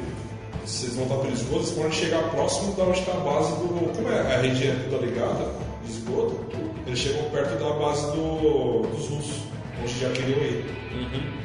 [0.65, 3.93] vocês vão estar perigosos, vocês podem chegar próximo da onde está a base do.
[3.97, 5.53] Como é a rede é toda ligada,
[5.85, 6.39] de esgoto,
[6.87, 9.43] eles chegam perto da base do, dos russos,
[9.83, 10.65] onde já queriam ir.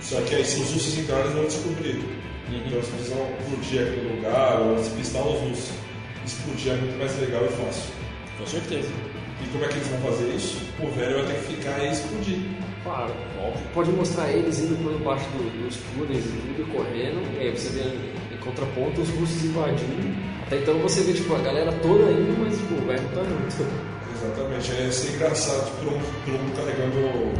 [0.02, 2.04] Só que aí, se os russos entrarem, eles vão descobrir.
[2.52, 5.72] Então, se eles vão explodir aquele lugar, ou despistar os russos,
[6.26, 7.92] explodir é muito mais legal e fácil.
[8.38, 8.90] Com certeza.
[9.44, 10.58] E como é que eles vão fazer isso?
[10.80, 12.40] O velho vai ter que ficar e explodir.
[12.84, 13.66] Claro, óbvio.
[13.74, 17.22] Pode mostrar eles indo por debaixo do- dos túneis e tudo, correndo.
[17.38, 17.84] E aí você vê
[18.36, 20.14] em contraponto os russos invadindo.
[20.46, 23.24] Até então você vê tipo, a galera toda indo, mas tipo, o velho não tá
[23.24, 23.94] junto.
[24.16, 25.86] Exatamente, é ser engraçado, tipo,
[26.26, 27.34] todo mundo carregando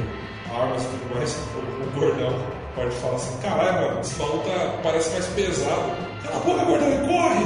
[0.54, 1.36] armas e tudo mais.
[1.56, 2.34] O, gordão
[2.76, 5.92] pode falar assim: caralho, mano, esse baú tá, parece mais pesado.
[6.24, 7.46] Cala a boca, gordão, corre!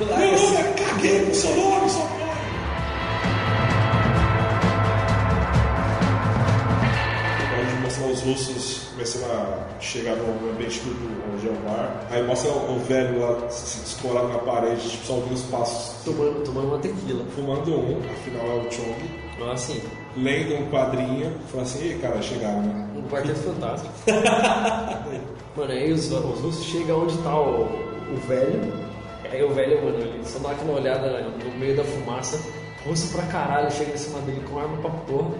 [0.00, 2.24] Meu nome é caguei no seu nome, só corre!
[7.56, 12.06] Pode mostrar os russos começando a chegar no ambiente do onde é o bar.
[12.10, 16.04] Aí mostra o velho lá se escorado na parede, tipo, só ouvindo os passos.
[16.04, 17.24] Tomando, tomando uma tequila.
[17.34, 19.23] Fumando um, afinal é o Chong.
[19.40, 19.80] Ah, sim.
[20.16, 22.88] Lendo um quadrinho, fala assim, ei cara, chegaram, né?
[22.96, 23.92] Um quarteto fantástico.
[25.56, 28.72] mano, aí os, os russos chegam onde tá o, o velho.
[29.30, 32.40] Aí o velho, mano, ele só dá aquela olhada no meio da fumaça.
[32.86, 35.30] Russo pra caralho, chega em cima dele com arma pra porra.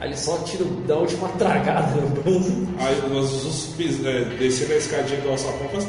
[0.00, 2.68] Aí ele só tira, dá a última tragada no banzo.
[2.78, 5.88] Aí nós os pis- é, descendo a escadinha do alçapão, assim,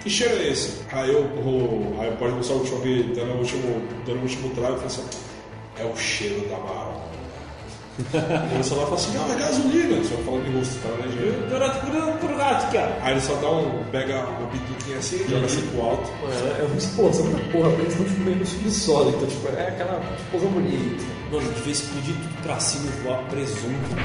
[0.00, 0.80] que cheiro é esse?
[0.92, 4.74] Aí eu, o, aí pode mostrar o Chong dando o último, dando o último trago
[4.74, 5.02] e fala assim,
[5.80, 7.08] é o cheiro da Marol.
[7.98, 10.04] E ele só lá fala assim, não, é gasolina.
[10.04, 11.50] Só falando em russo, tá, né, gente?
[13.02, 16.10] Aí ele só dá um, pega uma bituquinha assim e joga assim pro alto.
[16.22, 19.48] Mano, é uma explosão da porra, porque eles estão tipo, meio no subsolo, então tipo,
[19.48, 21.04] é aquela explosão bonita.
[21.32, 23.96] Mano, devia explodir tudo pra cima e voar presunto.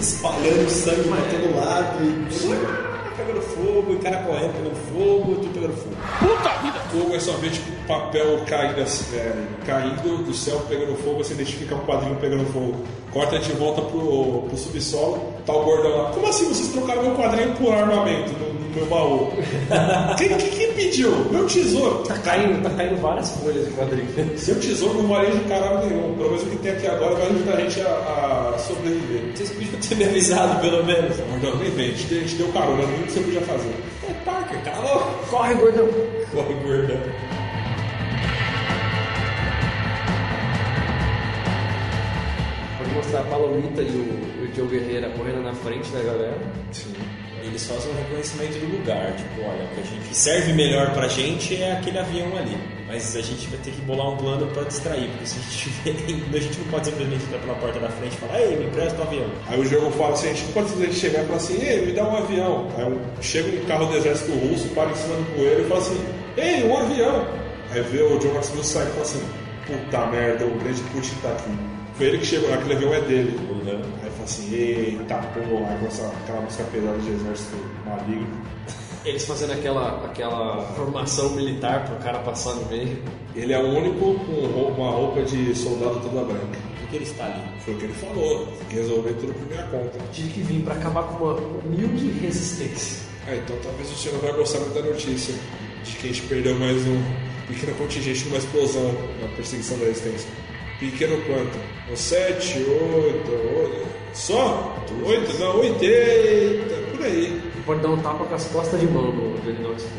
[0.00, 2.74] Espalhando sangue pra todo lado e.
[3.16, 5.94] Pegando fogo, e cara correndo pegando fogo, tudo pegando fogo.
[6.18, 6.73] Puta vida!
[6.94, 9.34] Fogo é tipo papel caindo assim, é,
[9.66, 12.84] caindo do céu pegando fogo, você identifica um quadrinho pegando fogo.
[13.12, 16.10] Corta a gente volta pro, pro subsolo, tá o gordão lá.
[16.12, 18.30] Como assim vocês trocaram meu quadrinho por armamento?
[18.74, 19.30] Meu baú.
[20.18, 21.10] Quem, quem, quem pediu?
[21.30, 22.02] Meu tesouro.
[22.04, 24.08] Tá caindo, tá caindo várias folhas de quadrinho.
[24.38, 26.14] Seu tesouro não valia de caralho nenhum.
[26.16, 29.36] Pelo menos o que tem aqui agora vai ajudar a gente a, a sobreviver.
[29.36, 31.16] Vocês podiam ter me avisado, pelo menos.
[31.42, 31.86] Não, nem vem.
[31.86, 33.74] A gente, deu- a gente deu carona, não o que você podia fazer.
[34.08, 35.00] É Parker, calou.
[35.30, 35.88] Corre, gordão.
[36.32, 36.98] Corre, gordão.
[42.78, 46.38] Pode mostrar a Palomita e o, o Joe Guerreira correndo na frente da galera.
[46.72, 46.92] Sim.
[47.46, 51.06] Eles fazem um reconhecimento do lugar, tipo, olha, o que a gente serve melhor pra
[51.08, 52.56] gente é aquele avião ali.
[52.86, 55.68] Mas a gente vai ter que bolar um plano pra distrair, porque se a gente
[56.24, 58.64] tiver, a gente não pode simplesmente entrar pela porta da frente e falar, ei, me
[58.66, 59.26] empresta o avião.
[59.48, 61.86] Aí o jogo fala assim, a gente não pode simplesmente chegar e falar assim, ei,
[61.86, 62.68] me dá um avião.
[62.78, 65.80] Aí um- chega um carro do exército russo, para em cima do poeiro e fala
[65.80, 66.00] assim,
[66.36, 67.26] ei, um avião.
[67.72, 69.22] Aí vê o John Max Russo sai e fala assim,
[69.66, 71.50] puta merda, o grande Putin tá aqui.
[71.96, 73.38] Foi ele que chegou, aquele avião é dele.
[73.48, 77.56] Fala assim, eita porra, aí começa aquela música pesada de exército
[77.86, 78.26] maligno.
[79.04, 83.02] Eles fazendo aquela, aquela formação militar pro cara passar no meio.
[83.34, 86.58] Ele é o único com uma roupa de soldado toda branca.
[86.80, 87.42] Por que ele está ali?
[87.60, 89.98] Foi o que ele falou, tem que resolver tudo por minha conta.
[90.10, 93.04] Tive que vir pra acabar com uma humilde resistência.
[93.26, 95.34] Ah, então talvez o senhor não vai gostar muito da notícia
[95.84, 97.02] de que a gente perdeu mais um
[97.46, 100.28] pequeno contingente numa explosão na perseguição da resistência.
[100.80, 101.58] Pequeno quanto?
[101.90, 103.86] Um 7, 8, 8.
[104.12, 104.76] Só?
[105.04, 105.38] 8?
[105.38, 107.40] Não, 80, por aí.
[107.64, 109.90] Pode dar um tapa com as costas de mão no Knoxville.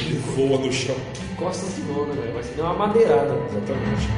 [0.00, 0.94] Ele voa no chão.
[1.14, 2.34] Que costas de mão, né, velho?
[2.34, 3.34] Vai ser uma madeirada.
[3.48, 4.08] Exatamente.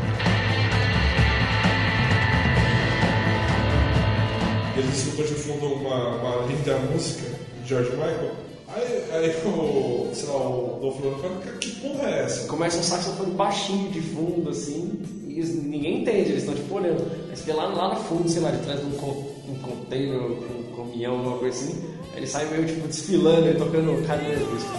[4.76, 7.30] Eles escutam de fundo uma, uma linda música
[7.62, 8.32] de George Michael.
[8.68, 12.46] Aí, aí o, sei lá, o Dolph Lundgren fala, "Cara, que porra é essa?
[12.48, 15.00] Começa um saxofone baixinho de fundo, assim,
[15.45, 17.05] ninguém entende, eles estão tipo olhando.
[17.30, 19.55] Aí você vê lá, lá no fundo, sei lá, de trás de um, con- um
[19.57, 21.74] container, um caminhão, alguma coisa assim,
[22.12, 24.70] aí ele sai meio tipo desfilando e tocando carinha de disco.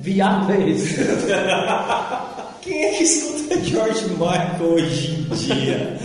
[0.00, 0.94] Viado é esse?
[2.94, 5.98] Quem é que escuta George Michael hoje em dia?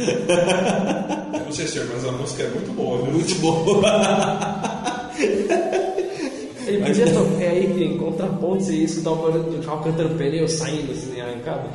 [1.33, 3.13] Eu não sei, senhor, mas a música é muito boa, viu?
[3.13, 5.11] Muito boa.
[6.65, 11.21] Ele podia tocar é aí em contraponto isso tava o carro cantando pneu saindo assim,
[11.21, 11.69] arrancado.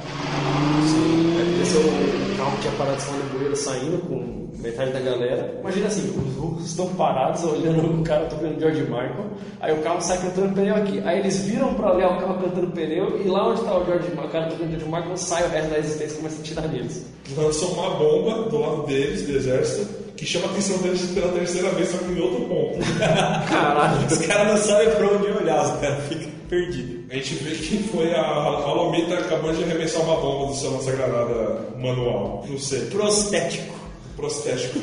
[0.88, 1.36] Sim.
[1.38, 4.92] Aí podia ser o carro que tinha parado em cima do bueiro saindo com metade
[4.92, 5.54] da galera.
[5.60, 9.26] Imagina assim, os russos estão parados olhando o cara tocando George Michael,
[9.60, 11.00] aí o carro sai cantando pneu aqui.
[11.04, 14.08] Aí eles viram pra olhar o carro cantando pneu e lá onde tá o George
[14.08, 16.68] Michael, o cara tocando George Michael, sai o resto da resistência e começa a tirar
[16.68, 17.06] neles.
[17.36, 21.70] Lançam uma bomba do lado deles, do exército, que chama a atenção deles pela terceira
[21.70, 22.78] vez, só que em outro ponto.
[23.48, 24.06] Caralho.
[24.06, 27.04] Os caras não sabem pra onde olhar, os caras ficam perdidos.
[27.10, 31.60] A gente vê que foi a Palomita acabando de arremessar uma bomba do seu lança-granada
[31.76, 32.44] manual.
[32.48, 32.80] Não sei.
[32.86, 33.84] Prostético.
[34.16, 34.78] Prostético.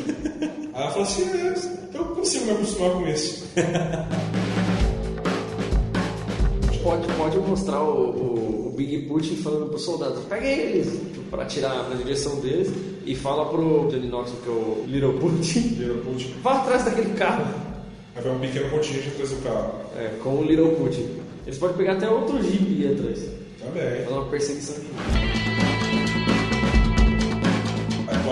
[0.73, 3.47] Aí ela falou assim: é, eu consigo me acostumar com isso.
[6.84, 11.88] Pode, pode mostrar o, o, o Big Putin falando pros soldados, pega eles, pra atirar
[11.88, 12.73] na direção deles,
[13.05, 16.34] e fala pro Johnny Knoxville, que é o Little Putin, Little Putin.
[16.41, 17.45] vá atrás daquele carro.
[18.15, 19.73] Aí vai um pequeno contingente atrás do carro.
[19.95, 21.07] É, com o Little Putin.
[21.45, 23.19] Eles podem pegar até outro jeep e ir atrás.
[23.59, 24.03] Também.
[24.03, 25.80] Fazer uma perseguição aqui.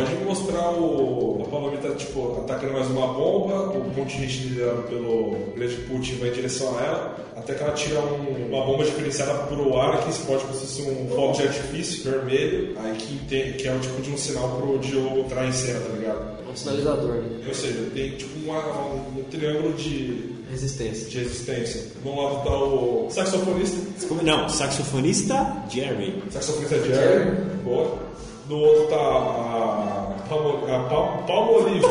[0.06, 1.44] Pode mostrar o.
[1.46, 6.34] A Palomita, tipo, atacando mais uma bomba, o contingente liderado pelo grande Putin vai em
[6.34, 10.44] direção a ela, até que ela tira um- uma bomba diferenciada pro ar que explode
[10.44, 14.02] como se fosse um fogo de artifício vermelho, aí que, tem, que é um tipo
[14.02, 16.40] de um sinal pro Diogo entrar em cena, tá ligado?
[16.52, 17.24] Um sinalizador, né?
[17.48, 18.86] Ou seja, tem tipo uma-
[19.18, 21.08] um triângulo de, Resistência.
[21.10, 21.82] de resistência.
[22.06, 23.78] Um lado tá o saxofonista,
[24.24, 26.24] Não, saxofonista Jerry.
[26.32, 27.32] saxofonista Jerry,
[27.64, 28.09] boa.
[28.50, 31.86] Do outro tá a Palmo- a Pal- Palmolive.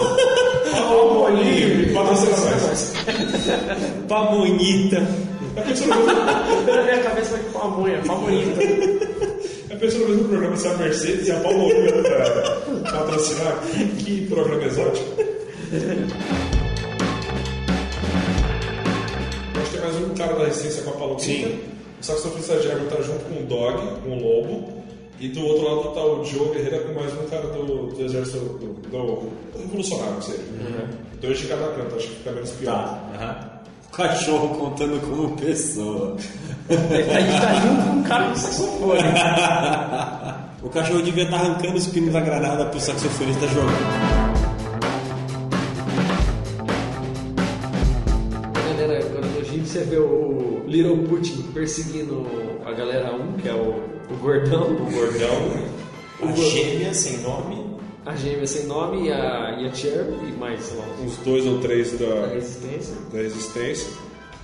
[0.73, 2.93] Palmolive, patrocina nós.
[4.09, 4.97] Pamonita.
[5.57, 8.63] É a pessoa no mesmo- Na minha cabeça vai com pamonha, favorita.
[9.71, 13.59] é a pessoa no mesmo programa se a Mercedes e a Palmolive pra patrocinar.
[13.73, 15.07] Que, que programa exótico.
[19.61, 21.23] Acho que tem mais um cara da resistência com a Palomita.
[21.23, 21.61] Sim.
[22.01, 24.78] O saxofonista Jerry tá junto com o Dog, com o Lobo.
[25.21, 28.39] E do outro lado tá o Joe Guerreira com mais um cara do, do exército
[28.39, 30.39] do, do, revolucionário, seja.
[31.21, 32.73] Dois de cada canto, acho que fica menos pior.
[32.73, 33.03] Tá.
[33.17, 33.59] aham.
[33.89, 36.17] O cachorro contando como pessoa.
[36.69, 39.01] Ele tá, ele tá junto com um cara do saxofone.
[40.63, 44.35] o cachorro devia estar arrancando os pinos da granada pro saxofonista jogar.
[48.79, 50.28] Galera, agora no Jeep você vê o,
[50.69, 52.27] Little Putin perseguindo
[52.65, 54.63] a galera 1, que é o, o gordão.
[54.73, 55.69] O gordão.
[56.21, 57.67] O A gêmea sem nome.
[58.05, 61.59] A gêmea sem nome e a, e a Cherry e mais, lá, Uns dois ou
[61.61, 62.95] três da da, resistência.
[63.13, 63.87] da resistência.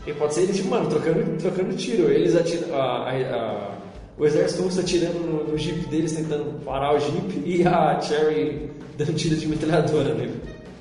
[0.06, 2.10] E pode ser eles, mano, trocando, trocando tiro.
[2.10, 2.74] Eles atiram.
[2.74, 3.74] A- a-
[4.16, 8.70] o exército russo atirando no, no jeep deles, tentando parar o jeep, e a Cherry
[8.96, 10.34] dando tiro de metralhadora nele.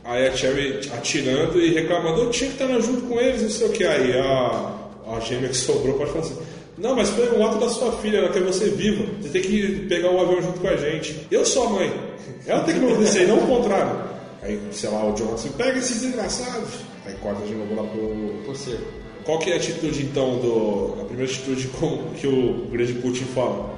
[0.03, 3.67] Aí a Cherry atirando e reclamando, eu tinha que estar junto com eles, não sei
[3.67, 3.83] o que.
[3.85, 4.71] Aí a,
[5.08, 6.38] a gêmea que sobrou pode falar assim,
[6.78, 9.06] não, mas foi um ato da sua filha, ela quer você viva.
[9.22, 11.28] Você tem que pegar o avião junto com a gente.
[11.30, 11.93] Eu sou a mãe.
[12.47, 14.01] Ela tem que me obedecer, não o contrário.
[14.41, 16.70] Aí, sei lá, o John assim, pega esses desgraçados.
[17.06, 18.56] Aí corta de novo lá pro...
[18.56, 18.80] Ser.
[19.24, 21.01] Qual que é a atitude, então, do...
[21.01, 21.70] A primeira atitude
[22.20, 23.74] que o grande Putin fala?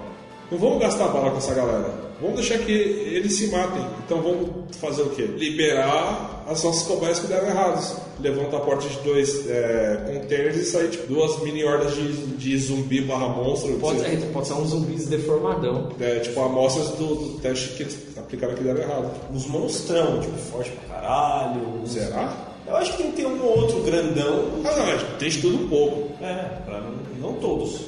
[0.50, 1.94] Não vamos gastar bala com essa galera.
[2.22, 3.86] Vamos deixar que eles se matem.
[4.05, 5.24] Então vamos fazer o quê?
[5.24, 7.93] Liberar as nossas cobaias que deram errados.
[8.20, 12.07] Levanta a porta de dois é, containers e sair tipo, duas mini hordas de,
[12.38, 13.74] de zumbi barra monstro.
[13.80, 15.89] Pode, Você- ser- pode ser um zumbis deformadão.
[15.99, 19.11] é, tipo, amostras do, do teste que eles aplicaram que deram errado.
[19.34, 21.61] Uns monstrão, tipo, forte pra caralho.
[21.84, 22.34] uns- Será?
[22.66, 24.45] Eu acho que tem que ter um ou outro grandão.
[24.63, 24.76] Ah,
[25.11, 26.24] não, tem de tudo um pouco.
[26.24, 26.34] É,
[26.66, 27.82] pra não, não todos.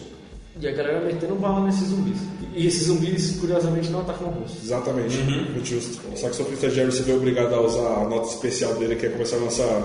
[0.59, 2.17] E a galera metendo bala nesses zumbis.
[2.57, 4.63] E esses zumbis, curiosamente, não atacam russos.
[4.63, 6.01] Exatamente, muito justo.
[6.11, 9.35] O saxofonista Jerry se vê obrigado a usar a nota especial dele, que é começar
[9.35, 9.83] a lançar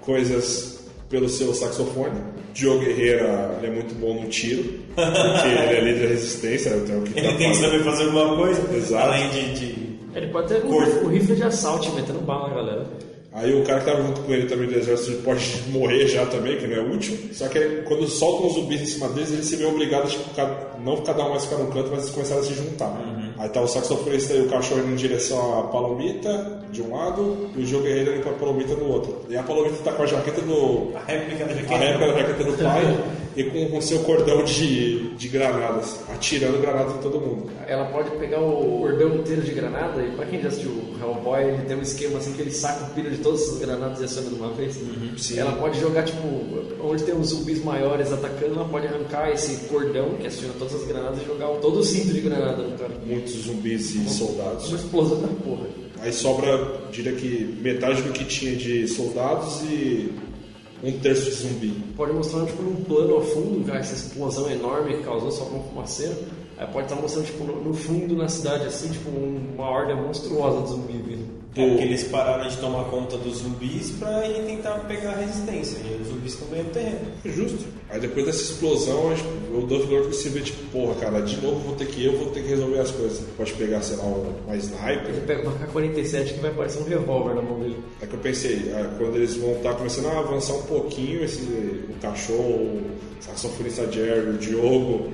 [0.00, 0.78] coisas
[1.10, 2.20] pelo seu saxofone.
[2.54, 4.62] Diogo Guerreira ele é muito bom no tiro,
[4.94, 8.36] porque ele é líder da resistência, então o que Ele tem que saber fazer alguma
[8.36, 8.76] coisa.
[8.76, 9.08] Exato.
[9.08, 9.54] Além de.
[9.54, 9.94] de...
[10.14, 11.06] Ele pode ter Corpo.
[11.06, 12.86] um rifle de assalto metendo bala na galera.
[13.34, 16.56] Aí o cara que tava junto com ele também do exército pode morrer já também,
[16.56, 17.18] que não é útil.
[17.32, 20.16] Só que aí, quando soltam os zumbis em cima deles, eles se veem obrigados a
[20.16, 22.94] tipo, não cada um mais ficar no canto, mas eles começaram a se juntar.
[23.38, 27.50] Aí tá o saxofonista e o cachorro indo em direção à Palomita, de um lado,
[27.56, 29.20] e o Jogo Guerreiro indo pra Palomita no outro.
[29.28, 30.92] E a Palomita tá com a jaqueta do.
[30.96, 31.74] A réplica da jaqueta.
[31.74, 33.04] A réplica da jaqueta do pai
[33.36, 37.50] e com o seu cordão de, de granadas, atirando granadas em todo mundo.
[37.66, 41.42] Ela pode pegar o cordão inteiro de granada, e pra quem já assistiu o Hellboy,
[41.42, 44.04] ele tem um esquema assim que ele saca o pilho de todas as granadas e
[44.04, 44.78] aciona de uma vez.
[45.18, 45.38] sim.
[45.38, 46.22] Ela pode jogar, tipo,
[46.82, 50.84] onde tem os zumbis maiores atacando, ela pode arrancar esse cordão que aciona todas as
[50.86, 52.92] granadas e jogar todo o cinto de granada no cara.
[53.24, 54.68] Muitos zumbis e soldados.
[54.68, 55.66] Uma explosão da porra.
[56.00, 60.12] Aí sobra, diria que metade do que tinha de soldados e
[60.82, 61.72] um terço de zumbi.
[61.96, 65.62] Pode mostrar, tipo, num plano ao fundo, cara, essa explosão enorme que causou só com
[65.70, 66.14] fumaceiro.
[66.58, 70.68] Aí pode estar mostrando, tipo, no, fundo, na cidade, assim, tipo, uma horda monstruosa de
[70.68, 71.23] zumbi vindo.
[71.56, 75.78] É porque eles pararam de tomar conta dos zumbis pra ir tentar pegar a resistência.
[75.84, 76.98] E os zumbis estão ganhando terreno.
[77.24, 77.64] Justo.
[77.90, 81.36] Aí depois dessa explosão, acho que o Dolph Lundgren se vê tipo, porra, cara, de
[81.40, 83.20] novo vou ter que eu vou ter que resolver as coisas.
[83.36, 85.08] Pode pegar, sei lá, um- uma sniper.
[85.10, 87.76] Ele pega uma K-47 que vai parecer um revólver na mão dele.
[88.02, 91.40] É que eu pensei, ah, quando eles vão estar começando a avançar um pouquinho, esse,
[91.42, 92.82] o cachorro, o
[93.20, 95.10] saxofonista Jerry, o Diogo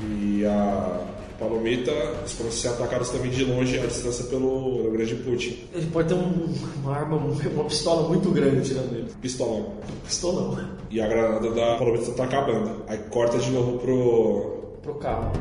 [0.00, 1.00] e a
[1.38, 5.58] Palomita, eles vão ser atacados também de longe, à distância pelo, pelo grande Putin.
[5.74, 9.06] Ele pode ter um- uma arma, uma pistola muito grande tirando ele.
[9.20, 9.66] Pistolão.
[10.04, 10.58] Pistolão.
[10.90, 12.82] E a granada da Palomita tá acabando.
[12.88, 14.56] Aí corta de novo pro.
[14.82, 15.32] Pro carro.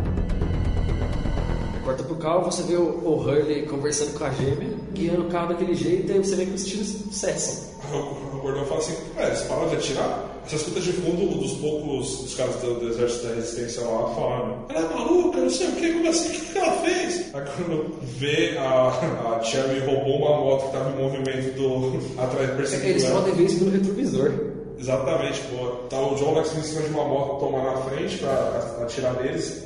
[1.74, 5.30] Aí Corta pro carro, você vê o, o Hurley conversando com a gêmea, guiando o
[5.30, 7.76] carro daquele jeito, e aí você vê que os tiros cessam.
[8.46, 10.24] O gordão fala assim: é, eles pararam de atirar?
[10.46, 14.14] Você escuta de fundo um dos poucos dos caras do, do exército da resistência lá
[14.14, 16.30] falando: ela é maluca, não sei o que, como assim?
[16.30, 17.34] O que, que ela fez?
[17.34, 22.52] Aí quando vê a, a Cherry roubou uma moto que tava em movimento do, atrás
[22.52, 24.32] perseguindo Eles podem ver isso pelo retrovisor.
[24.78, 25.66] Exatamente, pô.
[25.90, 29.65] Tá o John Lex em cima de uma moto tomar na frente pra atirar neles.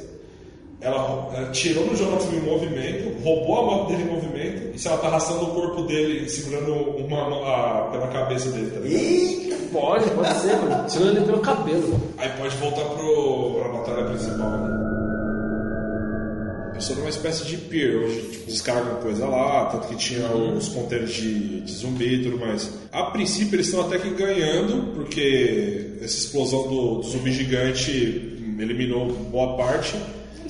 [0.82, 4.88] Ela eh, tirou no Lex em movimento, roubou a moto dele em movimento, e se
[4.88, 9.59] ela tá arrastando o corpo dele, segurando uma mão a- pela cabeça dele, tá ligado?
[9.73, 10.88] Pode, pode ser, mano.
[10.88, 11.99] Tirando ele pelo cabelo.
[12.17, 14.80] Aí pode voltar pro, pra batalha principal, né?
[16.75, 20.69] Eu sou numa espécie de pier, onde tipo, descargam coisa lá, tanto que tinha os
[20.69, 22.71] containers de, de zumbi e tudo mais.
[22.89, 27.91] A princípio eles estão até que ganhando, porque essa explosão do, do zumbi gigante
[28.57, 29.93] eliminou boa parte.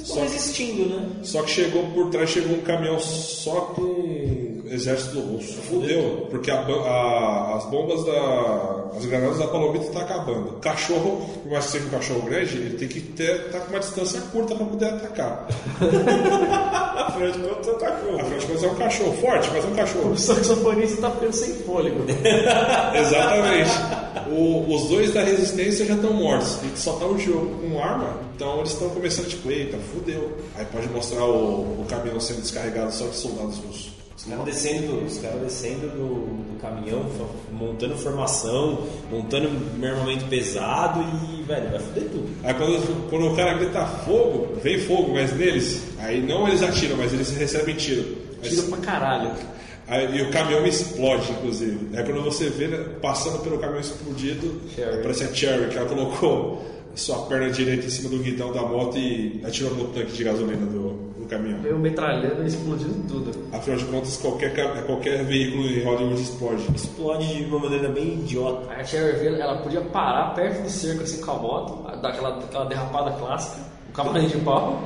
[0.01, 1.09] Estão resistindo, né?
[1.23, 5.53] Só que chegou por trás, chegou um caminhão só com exército russo.
[5.61, 8.91] Fudeu, porque a a- as bombas da.
[8.97, 10.49] as granadas da Palomita tá acabando.
[10.49, 13.69] O cachorro, por mais que seja um cachorro grande, ele tem que ter tá com
[13.69, 15.47] uma distância curta para poder atacar.
[17.09, 18.19] Afinal de contas, é um cachorro.
[18.19, 20.11] Afinal de contas, é um cachorro forte, mas é um cachorro.
[20.11, 22.05] O saxofonista tá ficando sem fôlego.
[22.95, 23.71] Exatamente.
[24.31, 26.57] O- os dois da resistência já estão mortos.
[26.63, 28.17] E só tá o Diogo com arma.
[28.35, 30.31] Então eles estão começando tipo, eita, fudeu.
[30.55, 33.89] Aí pode mostrar o, o caminhão sendo descarregado só de soldados russos.
[34.19, 37.05] Os caras descendo, do- os caras descendo do, do caminhão,
[37.53, 42.29] montando formação, montando um armamento pesado e, velho, vai foder tudo.
[42.43, 46.97] Aí quando, quando o cara grita fogo, vem fogo, mas neles, aí não eles atiram,
[46.97, 48.17] mas eles recebem tiro.
[48.41, 49.31] Mas- Tira pra caralho.
[49.87, 51.97] Aí, e o caminhão explode, inclusive.
[51.97, 54.61] Aí quando você vê, né, passando pelo caminhão explodido,
[54.99, 56.63] aparece a Cherry, que ela colocou
[56.93, 60.65] sua perna direita em cima do guidão da moto e atirou no tanque de gasolina
[60.65, 61.61] do caminhão.
[61.61, 63.31] Veio metralhando e explodindo tudo.
[63.53, 66.63] Afinal de contas, qualquer, qualquer veículo em Hollywood explode.
[66.75, 68.73] Explode de uma maneira bem idiota.
[68.73, 72.39] A Cherry Vale, ela podia parar perto do cerco assim com a moto, dar aquela,
[72.39, 74.81] aquela derrapada clássica, o cavalinho de pau.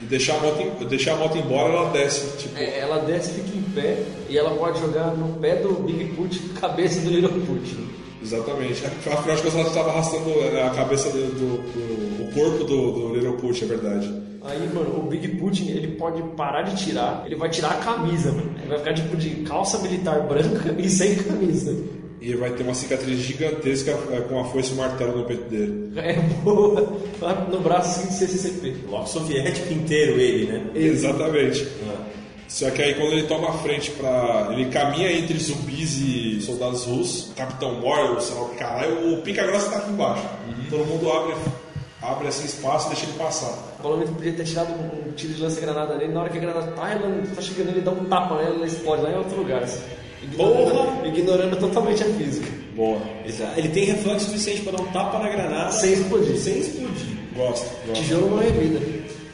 [0.00, 2.36] E deixar a moto, deixar a moto embora, ela desce.
[2.38, 6.14] Tipo, É, ela desce, fica em pé e ela pode jogar no pé do Big
[6.14, 7.97] Put cabeça do Little Put.
[8.22, 8.84] Exatamente.
[8.86, 10.30] Afinal de contas, ela estava arrastando
[10.66, 14.22] a cabeça do, do- do- o corpo do, do Little Put, é verdade.
[14.42, 18.30] Aí, mano, o Big Putin, ele pode parar de tirar, ele vai tirar a camisa,
[18.32, 18.50] mano.
[18.58, 21.76] Ele vai ficar tipo de calça militar branca e sem camisa.
[22.20, 25.48] E vai ter uma cicatriz gigantesca é, com a foice e o martelo no peito
[25.48, 25.92] dele.
[25.96, 26.98] É boa.
[27.50, 28.70] No braço assim de CCCP.
[28.88, 30.66] Bloco soviético inteiro ele, né?
[30.74, 31.66] Exatamente.
[32.48, 34.48] Só que aí quando ele toma a frente pra.
[34.52, 39.22] Ele caminha entre zumbis e soldados russos, Capitão Morrow, sei lá o que caralho, o
[39.22, 40.22] Pica Grossa tá aqui embaixo.
[40.70, 41.34] Todo mundo abre,
[42.00, 43.52] abre assim espaço e deixa ele passar.
[43.78, 46.40] O Palomito podia ter tirado um, um tiro de lança-granada nele, na hora que a
[46.40, 49.36] granada tá, ela tá chegando, ele dá um tapa nela, ela explode lá em outro
[49.36, 49.62] lugar.
[49.62, 49.82] Assim.
[50.22, 52.50] Ignorando, ignorando totalmente a física.
[52.74, 52.98] Boa.
[53.26, 53.58] Exato.
[53.58, 56.36] Ele tem reflexo suficiente pra dar um tapa na granada Sem explodir.
[56.38, 57.06] sem explodir.
[57.36, 58.02] Gosto, gosto.
[58.02, 58.80] Tijolo não é vida.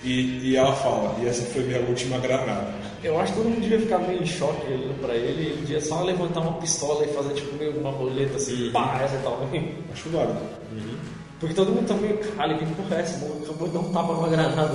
[0.03, 2.84] E, e ela fala, e essa foi minha última granada.
[3.05, 5.81] Eu acho que todo mundo devia ficar meio em choque olhando pra ele, ele devia
[5.81, 9.41] só levantar uma pistola e fazer tipo meio uma boleta assim, pá, essa e tal.
[9.93, 10.39] Acho válido.
[11.39, 13.25] Porque todo mundo tá meio, caralho, que porra é essa?
[13.45, 14.75] Acabou de dar um tapa numa granada.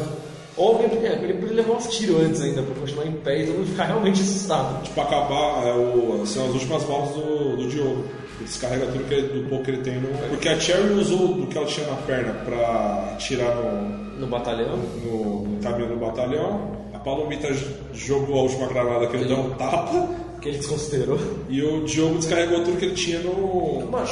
[0.58, 3.46] Ou alguém podia, ele podia levar uns tiros antes ainda pra continuar em pé e
[3.48, 4.84] todo mundo ficar realmente assustado.
[4.84, 8.04] Tipo, acabar, é, o, são as últimas balas do, do Diogo.
[8.40, 10.10] Ele descarrega tudo que ele- do pouco que ele tem no.
[10.30, 14.78] Porque a Cherry usou do que ela tinha na perna pra atirar no, No batalhão.
[15.04, 16.79] no, no caminho do batalhão.
[17.04, 17.47] Palomita
[17.93, 20.10] jogou a última granada que ele deu um tapa.
[20.41, 21.20] Que ele desconsiderou.
[21.50, 23.86] E o Diogo descarregou tudo que ele tinha no.
[23.91, 24.08] Mano,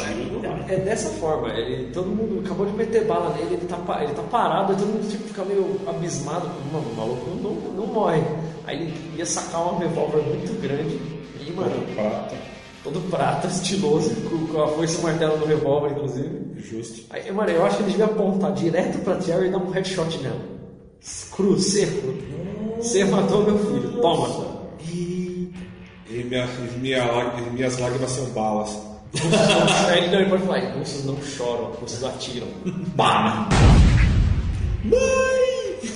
[0.68, 4.14] é, é dessa forma, ele, todo mundo acabou de meter bala nele, ele tá, ele
[4.14, 8.22] tá parado, aí todo mundo tipo, fica meio abismado, mano, o maluco não, não morre.
[8.66, 11.00] Aí ele ia sacar um revólver muito grande
[11.48, 12.36] e, mano, Prata.
[12.84, 16.42] todo prata, estiloso, com, com a foice e o martelo no revólver, inclusive.
[16.58, 17.04] Justo.
[17.10, 20.18] Aí, mano, eu acho que ele devia apontar direto pra Terry e dar um headshot
[20.18, 20.42] nela.
[21.32, 22.14] Cru, seco.
[22.78, 24.58] Você matou meu filho, toma.
[26.10, 26.48] E, minha,
[26.80, 28.78] minha minhas lágrimas são balas.
[29.90, 32.48] Aí ele, não, ele pode falar, russos não choram, russos atiram.
[32.96, 33.50] Bah!
[34.84, 35.92] Mãe!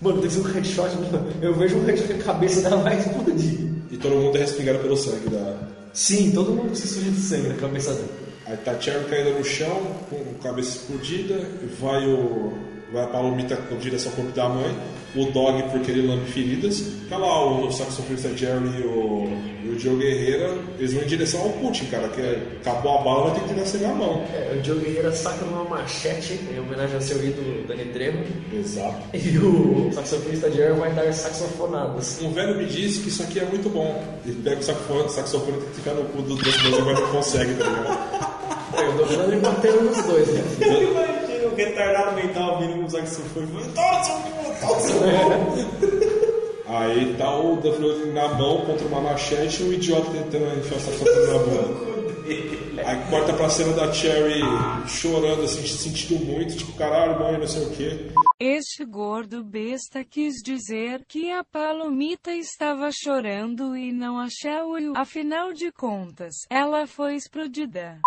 [0.00, 1.32] Mano, tem que ser um headshot, mano.
[1.42, 3.68] eu vejo um headshot que a cabeça dela vai explodir.
[3.90, 5.56] E todo mundo é respingado pelo sangue da.
[5.92, 8.10] Sim, todo mundo se suja de sangue na cabeça dele.
[8.46, 12.52] Aí tá a Cherry caída no chão, com a cabeça explodida, e vai o.
[12.92, 14.74] Vai a Palomita na direção ao corpo da mãe,
[15.14, 19.28] o Dog porque ele lambe feridas, tá lá o saxofonista Jerry e o,
[19.64, 23.02] e o Joe Guerreira, eles vão em direção ao Putin, cara, que é, acabou a
[23.02, 24.22] bala, vai ter que tirar a mão.
[24.32, 28.18] É, o Joe Guerreiro saca numa machete em homenagem ao seu ídolo Dani Trejo.
[28.52, 29.02] Exato.
[29.14, 32.20] E o saxofonista Jerry vai dar saxofonadas.
[32.22, 34.02] Um velho me disse que isso aqui é muito bom.
[34.24, 37.00] Ele pega o saxofone, o saxofone e tem que ficar no cu dos dois, mas
[37.00, 38.38] não consegue, tá ligado?
[38.76, 41.17] É, eu tô falando ele batendo nos dois, né?
[41.58, 44.30] Retardado mental vindo com um saxofone e falando, toma seu cu,
[44.60, 46.68] toma seu cu.
[46.68, 50.76] Aí tá o Duff Lundgren na mão contra uma machete e o idiota tentando enfiar
[50.76, 51.98] o saxofone na bunda.
[52.86, 54.40] Aí corta pra cena da Cherry
[54.86, 58.10] chorando, assim, se sentindo muito, tipo, caralho, mãe, não sei o quê.
[58.38, 64.96] Este gordo besta quis dizer que a palomita estava chorando e não achou-o.
[64.96, 67.98] Afinal de contas, ela foi explodida.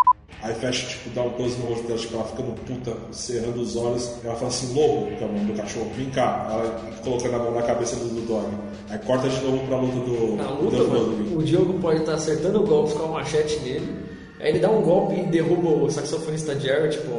[0.44, 3.76] Aí fecha, tipo, dá um close no rosto dela, tipo, ela ficando puta, cerrando os
[3.76, 4.12] olhos.
[4.24, 6.48] Ela fala assim, lobo, que é o nome do cachorro, vem cá.
[6.50, 8.48] Ela colocando a mão na cabeça do, do dog.
[8.90, 11.38] Aí corta de novo pra luta do, Na do luta, mano, Lundgren.
[11.38, 13.96] o Diogo pode estar acertando golpes com a machete nele.
[14.40, 17.12] Aí ele dá um golpe e derruba o saxofonista Jerry, tipo,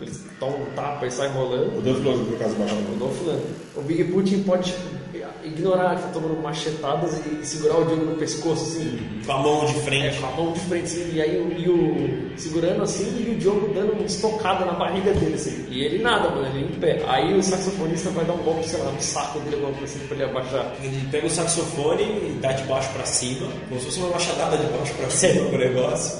[0.00, 1.76] ele toma um tapa e sai rolando.
[1.78, 2.74] O Duff Lundgren, no caso, baixo.
[2.76, 3.40] O Dolph Lundgren.
[3.76, 4.97] O Big Putin pode tipo,
[5.44, 8.98] ignorar que tá tomando machetadas e segurar o Diogo no pescoço, assim.
[9.24, 10.16] Com a mão de frente.
[10.16, 13.34] É, com a mão de frente, assim, e aí o, e o segurando assim e
[13.34, 15.66] o Diogo dando uma estocada na barriga dele, assim.
[15.70, 17.02] E ele nada, mano, ele em pé.
[17.06, 20.06] Aí o saxofonista vai dar um golpe, sei lá, no saco dele, alguma coisa assim,
[20.06, 20.72] pra ele abaixar.
[20.82, 24.56] Ele pega o saxofone e dá de baixo pra cima, como se fosse uma machadada
[24.56, 26.18] de baixo pra cima pro negócio.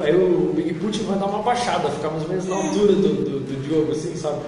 [0.00, 3.24] Aí o Big Putin vai dar uma baixada, ficar mais ou menos na altura do,
[3.24, 4.40] do, do Diogo, assim, sabe?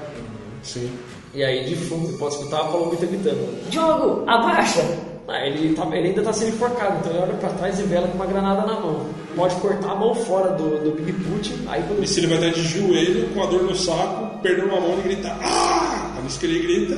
[0.63, 0.91] Sim.
[1.33, 4.83] E aí de fundo pode escutar a Palomita gritando: Diogo, abaixa!
[5.29, 8.09] Ah, ele, tá- ele ainda tá sendo enforcado, então ele olha pra trás e vela
[8.09, 9.07] com uma granada na mão.
[9.37, 12.39] Pode cortar a mão fora do, do Big Boot, aí quando E se ele vai
[12.39, 16.15] estar de joelho, com a dor no saco, perdendo uma mão e grita Ah!
[16.19, 16.97] A vez que ele grita,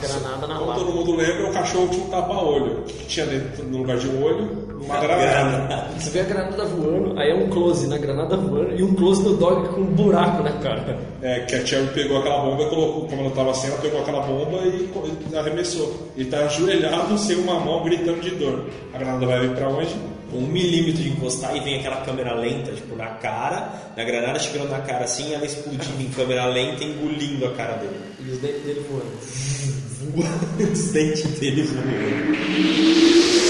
[0.00, 0.80] granada na como lata.
[0.80, 2.78] todo mundo lembra, o cachorro tinha um tapa-olho.
[2.80, 4.63] O que, que tinha dentro no lugar de um olho?
[4.84, 5.88] Uma granada.
[5.98, 9.22] Você vê a granada voando, aí é um close na granada voando e um close
[9.22, 10.98] no dog com um buraco na cara.
[11.22, 14.00] É, que a Cherry pegou aquela bomba e colocou, como ela tava sem, ela pegou
[14.00, 14.90] aquela bomba e
[15.30, 16.10] e arremessou.
[16.16, 18.66] Ele tá ajoelhado, sem uma mão, gritando de dor.
[18.92, 19.94] A granada vai vir pra onde?
[20.34, 24.68] um milímetro de encostar e vem aquela câmera lenta, tipo, na cara, na granada chegando
[24.68, 27.94] na cara assim, ela explodindo em câmera lenta e engolindo a cara dele.
[28.18, 29.16] E os dentes dele voando.
[30.12, 33.43] Voando os dentes dele voando.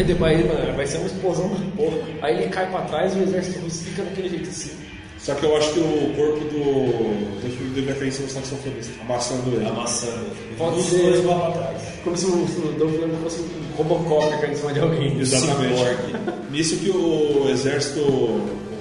[0.00, 1.98] Aí depois mano, vai ser uma explosão da porra.
[2.22, 4.70] Aí ele cai pra trás e o exército russo fica daquele jeito assim.
[5.18, 8.90] Só que eu acho que o corpo do, do filme deveria ter em cima saxofonista,
[9.02, 9.66] amassando ele.
[9.66, 10.30] Amassando.
[10.56, 11.02] Pode Os ser.
[11.02, 11.82] dois pra trás.
[12.02, 15.20] Como se o, o Dolph Lundgren fosse um Robocop caindo em cima de alguém.
[15.20, 15.74] Exatamente.
[16.50, 18.00] Nisso que o exército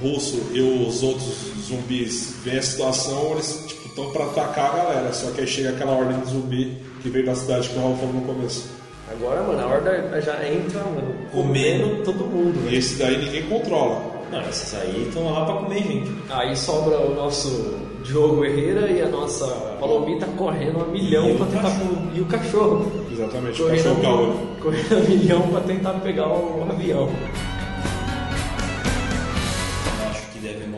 [0.01, 5.11] russo e os outros zumbis veem a situação, eles estão pra atacar a galera.
[5.13, 7.97] Só que aí chega aquela ordem de zumbi que veio da cidade que o Raul
[7.97, 8.78] falou no começo.
[9.11, 12.69] Agora, mano, a horda já entra, mano, comendo todo mundo.
[12.69, 14.19] E esse daí ninguém controla.
[14.31, 16.11] Não, esses aí estão lá pra comer gente.
[16.29, 19.47] Aí sobra o nosso Diogo Herrera e a nossa
[19.79, 21.71] Palomita correndo a milhão o pra tentar.
[22.15, 22.91] E o cachorro.
[23.11, 24.33] Exatamente, o Correndo, cachorro a- caolho.
[24.61, 27.09] correndo a milhão pra tentar pegar o avião.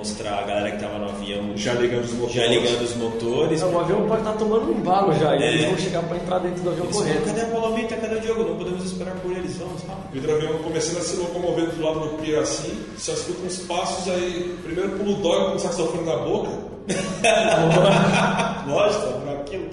[0.02, 2.34] Mostrar a galera que tava no avião Já ligando os motores.
[2.36, 3.62] já ligando os motores.
[3.62, 5.48] O avião pode estar tomando um balo já, e É.
[5.54, 7.26] eles vão chegar pra entrar dentro do avião Eles falam, correndo.
[7.28, 7.96] Cadê a Palomita?
[7.98, 8.44] Cadê o Diogo?
[8.44, 10.14] Não podemos esperar por eles, vamos, rápido.
[10.14, 14.12] O hidroavião começando a se locomover do lado do pier assim, só escuta uns passos
[14.12, 16.50] aí, primeiro pula o dog com o saxofone na boca,
[18.68, 19.22] Lógico.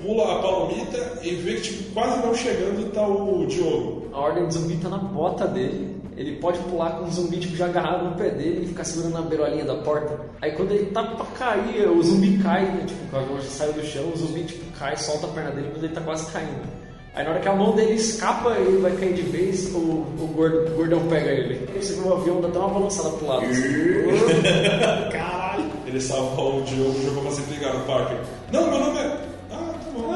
[0.03, 4.09] pula a palomita e vê que tipo, quase não chegando tá o Diogo.
[4.13, 5.97] A ordem do zumbi tá na bota dele.
[6.19, 9.13] Ele pode pular com o zumbi tipo, já agarrado no pé dele e ficar segurando
[9.15, 10.19] na beirolinha da porta.
[10.43, 12.85] Aí quando ele tá pra cair, o zumbi cai, né?
[12.87, 15.69] Tipo, o avião já saiu do chão, o zumbi tipo, cai, solta a perna dele
[15.73, 16.69] quando ele tá quase caindo.
[17.15, 19.79] Aí na hora que a mão dele escapa e ele vai cair de vez, o,
[19.79, 21.67] o, gordo- o gordão pega ele.
[21.81, 23.45] Você vê o avião dá até uma balançada pro lado.
[23.47, 23.63] assim.
[25.13, 25.65] Caralho.
[25.87, 28.15] Ele salvou o Diogo e jogou pra se ligar no parque.
[28.53, 29.17] Não, meu nome é.
[29.53, 30.09] Ah, tá bom.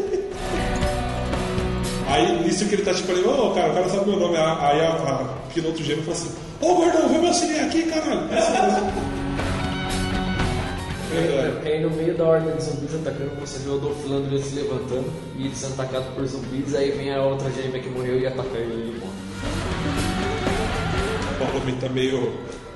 [2.14, 4.36] Aí, nisso que ele tá tipo ali, ô cara, o cara sabe meu nome.
[4.36, 8.20] Aí a, a piloto gêmeo fala assim: Ô gordão, vem me auxiliar aqui, caralho.
[11.64, 14.54] E aí no meio da ordem de zumbis atacando, você vê o Dolph Lundgren se
[14.54, 18.26] levantando e ele sendo atacado por zumbis, aí vem a outra gêmea que morreu e
[18.26, 19.02] ataca ele.
[21.32, 22.32] O palomita meio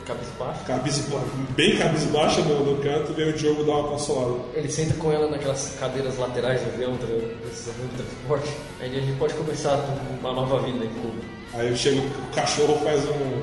[0.09, 0.65] Cabisbaixo.
[0.65, 4.41] cabisba, bem cabisbaixa no, no canto, vem o Diogo dar uma consolada.
[4.55, 6.97] Ele senta com ela naquelas cadeiras laterais do avião,
[7.43, 8.49] precisa muito de transporte.
[8.81, 9.77] Aí a gente pode começar
[10.19, 11.21] uma nova vida em Cuba.
[11.53, 13.43] Aí chega o cachorro, faz um.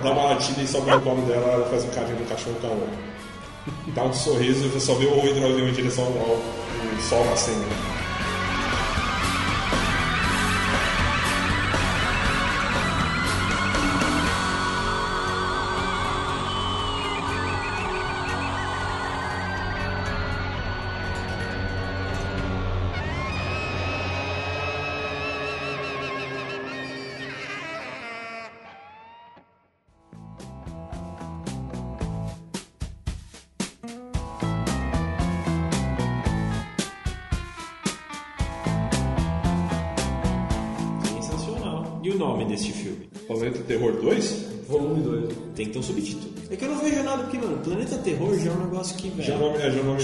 [0.00, 2.66] dá uma latida e sobe no colo dela, ela faz um carinho no cachorro com
[2.68, 3.14] a outra.
[3.88, 7.93] Dá um sorriso e você só vê o hidroavião em direção ao, ao sol nascendo.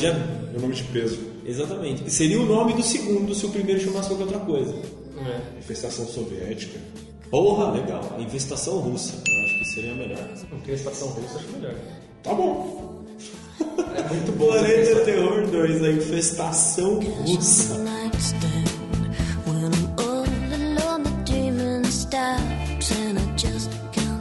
[0.06, 1.18] É, o nome, de peso.
[1.44, 2.10] Exatamente.
[2.10, 4.74] Seria o nome do segundo se o primeiro chamasse qualquer outra coisa.
[5.18, 5.58] É.
[5.58, 6.78] Infestação soviética.
[7.30, 8.16] Porra, legal.
[8.18, 9.14] Infestação russa.
[9.14, 10.28] Eu acho que seria melhor.
[10.48, 11.74] Porque a estação russa acho melhor.
[12.22, 13.04] Tá bom.
[13.60, 14.46] É muito bom.
[14.46, 17.80] Planeta Terror 2, a infestação russa.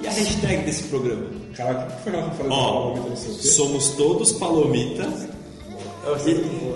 [0.01, 1.25] E a hashtag desse programa?
[1.55, 3.15] Caraca, o que foi que eu falei Ó, o quê?
[3.15, 5.27] somos todos palomitas.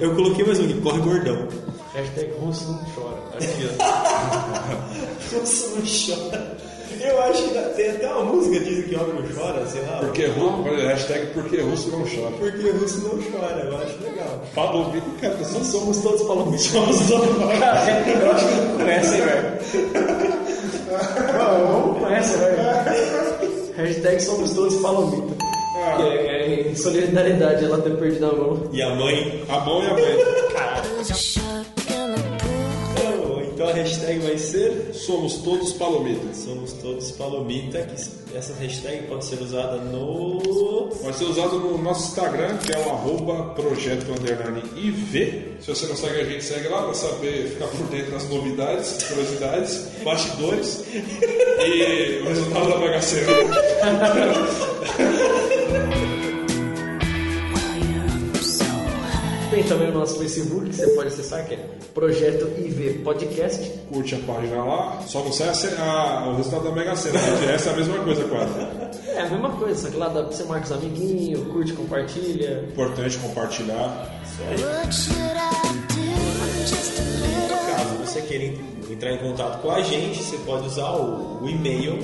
[0.01, 1.47] Eu coloquei mais um aqui, corre gordão.
[1.95, 3.17] Hashtag russo não chora.
[3.33, 5.35] Aqui, ó.
[5.39, 5.81] Russo não
[6.29, 6.57] chora.
[7.01, 9.97] Eu acho que tem até uma música que diz que homem não chora, sei lá.
[9.99, 12.31] Porque russo, hashtag porque russo não chora.
[12.39, 14.41] Porque russo não chora, eu acho legal.
[14.55, 16.61] Palomita, cara, nós Somos todos palomitas.
[16.65, 19.59] somos todos Cara, eu acho que não conhece, velho.
[21.33, 22.57] Não, não conhece, velho.
[23.75, 25.42] Hashtag somos todos palomitas.
[25.97, 28.69] Que é, é em solidariedade ela ter perdido a mão.
[28.71, 29.43] E a mãe?
[29.49, 30.17] A mão e a mãe.
[32.91, 36.37] Então, então a hashtag vai ser Somos todos palomitas.
[36.37, 37.81] Somos todos palomita.
[37.81, 40.39] Que essa hashtag pode ser usada no.
[41.03, 45.57] Vai ser usado no nosso Instagram, que é o arroba projeto underline IV.
[45.59, 49.03] Se você não segue a gente, segue lá para saber, ficar por dentro das novidades,
[49.03, 54.72] curiosidades, bastidores e o resultado da Mega Sena.
[59.63, 63.71] Tem também o nosso Facebook, que você pode acessar, que é Projeto IV Podcast.
[63.89, 65.47] Curte a página lá, só não sai
[65.79, 68.51] a o resultado da Mega Sena, porque essa é a mesma coisa quase.
[69.07, 72.65] É a mesma coisa, só que lá dá pra você marcar os amiguinhos, curte, compartilha.
[72.73, 74.21] Importante compartilhar.
[77.69, 78.53] Caso você queira
[78.91, 81.97] entrar em contato com a gente, você pode usar o, o e-mail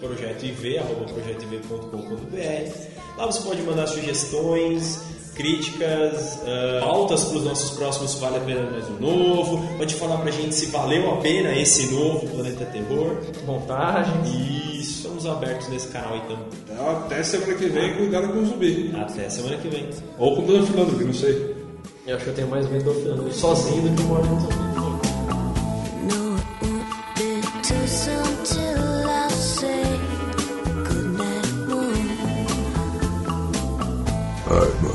[0.00, 2.72] projetoiv.projetoiv.com.br.
[3.18, 4.98] Lá você pode mandar sugestões,
[5.34, 9.76] críticas, ah, pautas para os nossos próximos Vale a Pena Mais um Novo.
[9.76, 13.18] Pode falar pra gente se valeu a pena esse novo Planeta Terror.
[13.46, 14.28] Montagens.
[14.28, 16.38] Isso, estamos abertos nesse canal então.
[16.64, 18.92] Então, até semana que vem, cuidado com o zumbi.
[18.94, 19.88] Até semana que vem.
[20.18, 21.54] Ou com o Dano Filandro, não sei.
[22.06, 24.91] Eu acho que eu tenho mais medo do Fernando sozinho do que moro com os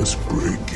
[0.08, 0.67] this great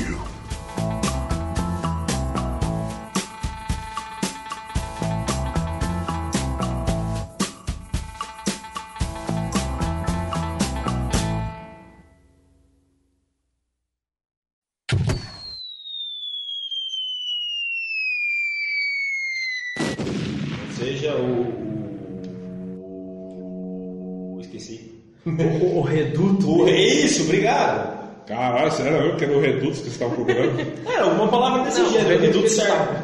[28.33, 30.59] Caralho, sério mesmo que era o Reduto que você estava procurando?
[30.91, 32.19] Era alguma palavra desse gênero.
[32.19, 32.97] Reduto serve.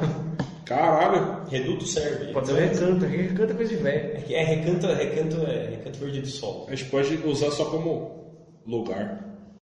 [0.65, 1.43] Caralho.
[1.51, 2.33] Reduto serve.
[2.33, 4.17] Pode ser recanto, recanto é coisa de velho.
[4.17, 6.67] É, que é recanto, recanto é recanto verde do sol.
[6.69, 9.28] A gente pode usar só como lugar.